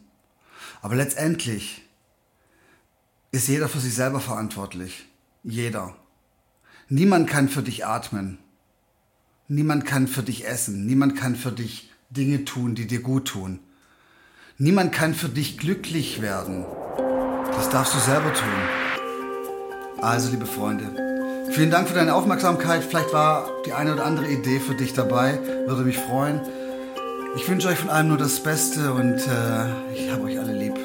Aber 0.81 0.95
letztendlich 0.95 1.81
ist 3.31 3.47
jeder 3.47 3.69
für 3.69 3.79
sich 3.79 3.93
selber 3.93 4.19
verantwortlich. 4.19 5.05
Jeder. 5.43 5.95
Niemand 6.89 7.29
kann 7.29 7.49
für 7.49 7.61
dich 7.61 7.85
atmen. 7.85 8.37
Niemand 9.47 9.85
kann 9.85 10.07
für 10.07 10.23
dich 10.23 10.47
essen. 10.47 10.85
Niemand 10.85 11.17
kann 11.17 11.35
für 11.35 11.51
dich 11.51 11.91
Dinge 12.09 12.45
tun, 12.45 12.75
die 12.75 12.87
dir 12.87 13.01
gut 13.01 13.27
tun. 13.27 13.59
Niemand 14.57 14.91
kann 14.91 15.13
für 15.13 15.29
dich 15.29 15.57
glücklich 15.57 16.21
werden. 16.21 16.65
Das 17.51 17.69
darfst 17.69 17.93
du 17.93 17.99
selber 17.99 18.33
tun. 18.33 20.01
Also, 20.01 20.31
liebe 20.31 20.45
Freunde, 20.45 21.47
vielen 21.51 21.71
Dank 21.71 21.87
für 21.87 21.95
deine 21.95 22.15
Aufmerksamkeit. 22.15 22.83
Vielleicht 22.83 23.13
war 23.13 23.49
die 23.65 23.73
eine 23.73 23.93
oder 23.93 24.05
andere 24.05 24.27
Idee 24.27 24.59
für 24.59 24.75
dich 24.75 24.93
dabei. 24.93 25.39
Würde 25.67 25.83
mich 25.83 25.97
freuen. 25.97 26.41
Ich 27.35 27.47
wünsche 27.47 27.67
euch 27.67 27.77
von 27.77 27.89
allem 27.89 28.07
nur 28.07 28.17
das 28.17 28.39
Beste 28.41 28.93
und 28.93 29.17
äh, 29.17 29.93
ich 29.93 30.11
habe 30.11 30.23
euch 30.23 30.39
alle 30.39 30.53
lieb. 30.53 30.75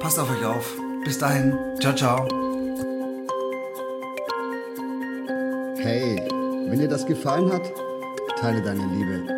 Passt 0.00 0.18
auf 0.18 0.30
euch 0.30 0.44
auf. 0.44 0.74
Bis 1.04 1.18
dahin. 1.18 1.58
Ciao, 1.80 1.94
ciao. 1.94 2.28
Hey. 5.78 6.28
Wenn 6.68 6.80
dir 6.80 6.88
das 6.88 7.06
gefallen 7.06 7.50
hat, 7.50 7.62
teile 8.38 8.62
deine 8.62 8.84
Liebe. 8.86 9.37